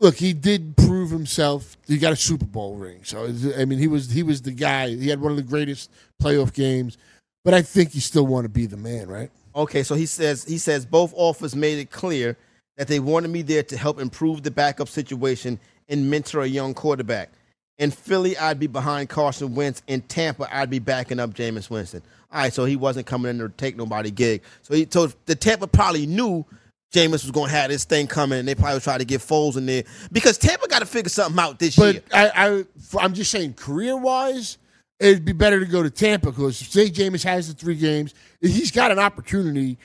[0.00, 1.76] look, he did prove himself.
[1.88, 3.24] He got a Super Bowl ring, so
[3.56, 4.88] I mean, he was he was the guy.
[4.90, 5.90] He had one of the greatest
[6.22, 6.98] playoff games.
[7.44, 9.30] But I think you still want to be the man, right?
[9.56, 12.36] Okay, so he says he says both offers made it clear
[12.82, 16.74] that they wanted me there to help improve the backup situation and mentor a young
[16.74, 17.30] quarterback.
[17.78, 19.82] In Philly, I'd be behind Carson Wentz.
[19.86, 22.02] In Tampa, I'd be backing up Jameis Winston.
[22.32, 24.42] All right, so he wasn't coming in to take nobody gig.
[24.62, 26.44] So he told the Tampa probably knew
[26.92, 29.20] Jameis was going to have this thing coming, and they probably would try to get
[29.20, 32.02] Foles in there because Tampa got to figure something out this But year.
[32.12, 32.64] I, I,
[32.98, 34.58] I'm just saying, career wise,
[34.98, 38.72] it'd be better to go to Tampa because say Jameis has the three games, he's
[38.72, 39.78] got an opportunity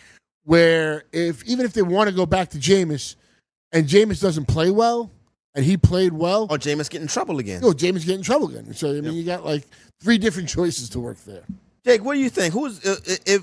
[0.48, 3.16] where if even if they want to go back to Jameis,
[3.74, 5.12] and Jameis doesn't play well,
[5.54, 7.60] and he played well, Or Jameis get in trouble again.
[7.60, 8.74] no, Jameis get in trouble again.
[8.74, 9.64] So I mean, you got like
[10.02, 11.44] three different choices to work there.
[11.84, 12.54] Jake, what do you think?
[12.54, 12.96] Who's uh,
[13.26, 13.42] if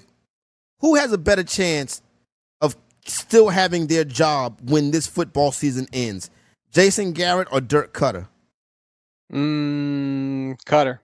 [0.80, 2.00] who has a better chance
[2.62, 2.74] of
[3.05, 6.30] still having their job when this football season ends?
[6.72, 8.28] Jason Garrett or Dirk Koetter?
[9.30, 11.00] Mm, Koetter.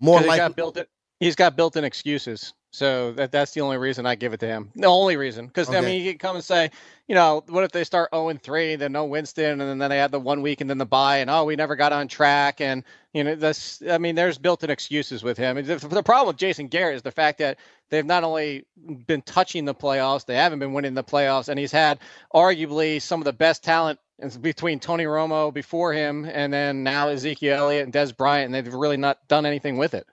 [0.00, 0.90] More he's like got built it.
[1.20, 4.70] He's got built-in excuses, so that that's the only reason I give it to him.
[4.76, 6.70] The only reason, because I mean, you could come and say,
[7.08, 9.98] you know, what if they start zero and three, then no Winston, and then they
[9.98, 12.60] had the one week and then the bye, and oh, we never got on track,
[12.60, 13.82] and you know, that's.
[13.90, 15.56] I mean, there's built-in excuses with him.
[15.56, 17.58] The, the problem with Jason Garrett is the fact that
[17.90, 18.64] they've not only
[19.06, 21.98] been touching the playoffs, they haven't been winning the playoffs, and he's had
[22.32, 27.08] arguably some of the best talent it's between Tony Romo before him, and then now
[27.08, 30.06] Ezekiel Elliott and Dez Bryant, and they've really not done anything with it.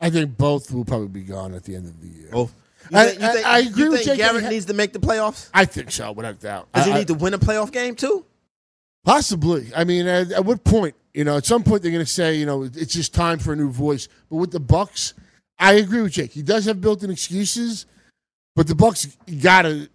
[0.00, 2.28] I think both will probably be gone at the end of the year.
[2.30, 2.54] both.
[2.90, 4.74] You I- think, you I- think, I you agree with think Jake Garrett needs to
[4.74, 5.48] make the playoffs?
[5.52, 6.72] I think so, without doubt.
[6.72, 8.24] Does he I- need to win a playoff game too?
[9.04, 9.70] Possibly.
[9.74, 10.94] I mean, at, at what point?
[11.14, 13.52] You know, at some point they're going to say, you know, it's just time for
[13.52, 14.08] a new voice.
[14.30, 15.14] But with the Bucks,
[15.58, 16.32] I agree with Jake.
[16.32, 17.86] He does have built-in excuses,
[18.54, 19.06] but the Bucks
[19.40, 19.88] got to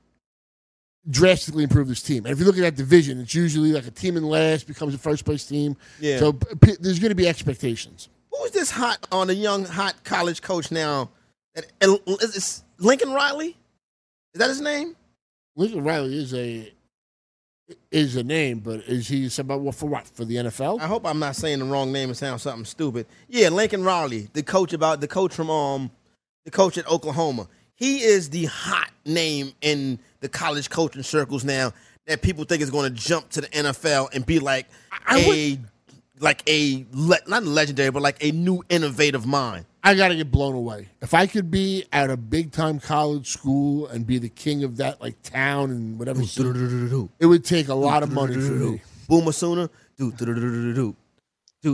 [1.10, 2.26] drastically improve this team.
[2.26, 4.94] And if you look at that division, it's usually like a team in last becomes
[4.96, 5.78] a first-place team.
[6.00, 6.18] Yeah.
[6.20, 8.10] So p- there's going to be expectations.
[8.40, 11.10] Who's this hot on a young hot college coach now?
[11.82, 13.58] Is is Lincoln Riley?
[14.34, 14.96] Is that his name?
[15.56, 16.72] Lincoln Riley is a
[17.92, 20.08] is a name, but is he somebody well, for what?
[20.08, 20.80] For the NFL?
[20.82, 23.08] I hope I'm not saying the wrong name and sound something stupid.
[23.28, 25.92] Yeah, Lincoln Riley, the coach about the coach from um
[26.44, 27.48] the coach at Oklahoma.
[27.76, 31.74] He is the hot name in the college coaching circles now
[32.08, 34.68] that people think is going to jump to the NFL and be like
[35.08, 35.60] I a
[36.20, 39.66] like a le- not legendary but like a new innovative mind.
[39.84, 40.88] I got to get blown away.
[41.02, 44.78] If I could be at a big time college school and be the king of
[44.78, 46.50] that like town and whatever, city,
[47.20, 48.40] it would take a lot of money for
[48.72, 48.82] me.
[49.08, 49.70] Boomer sooner.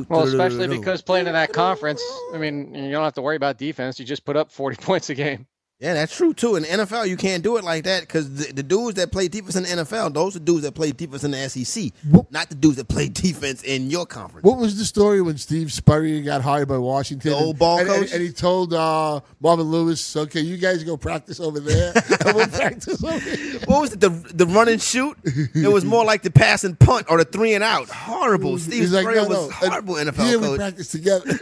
[0.09, 2.01] Well, especially because playing in that conference,
[2.33, 3.99] I mean, you don't have to worry about defense.
[3.99, 5.47] You just put up 40 points a game.
[5.81, 6.57] Yeah, that's true too.
[6.57, 9.27] In the NFL, you can't do it like that because the, the dudes that play
[9.27, 11.91] defense in the NFL, those are dudes that play defense in the SEC,
[12.29, 14.43] not the dudes that play defense in your conference.
[14.43, 17.31] What was the story when Steve Spurrier got hired by Washington?
[17.31, 18.13] The old ball and, and- coach?
[18.13, 21.93] and he told uh, Marvin Lewis, "Okay, you guys go practice over there.
[22.27, 23.99] and we'll practice over here." What was it?
[24.01, 25.17] The the run and shoot?
[25.25, 27.89] It was more like the pass and punt or the three and out.
[27.89, 28.59] Horrible.
[28.59, 29.55] Steve He's like, Spurrier no, was no.
[29.69, 30.57] horrible And NFL we coach.
[30.59, 31.33] practice together.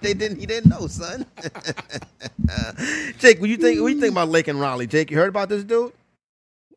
[0.00, 0.40] they didn't.
[0.40, 1.26] He didn't know, son.
[3.18, 3.80] Jake, what you think?
[3.80, 4.86] What you think about Lincoln Riley?
[4.86, 5.92] Jake, you heard about this dude?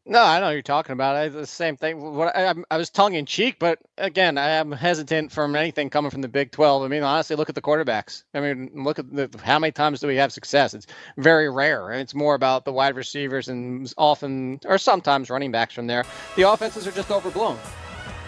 [0.05, 1.15] No, I know what you're talking about.
[1.15, 2.01] I, the same thing.
[2.01, 6.11] What I, I was tongue in cheek, but again, I am hesitant from anything coming
[6.11, 6.83] from the Big 12.
[6.83, 8.23] I mean, honestly, look at the quarterbacks.
[8.33, 10.73] I mean, look at the, how many times do we have success?
[10.73, 10.87] It's
[11.17, 11.91] very rare.
[11.91, 16.03] and It's more about the wide receivers and often, or sometimes running backs from there.
[16.35, 17.57] The offenses are just overblown.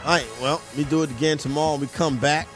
[0.05, 1.75] All right, well, we do it again tomorrow.
[1.75, 2.47] We come back,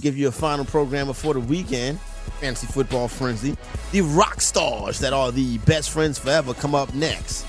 [0.00, 2.00] give you a final program before the weekend.
[2.40, 3.56] Fantasy Football Frenzy.
[3.92, 7.46] The rock stars that are the best friends forever come up next.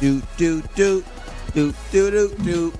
[0.00, 1.04] Do, do, do,
[1.54, 2.72] do, do, do, do.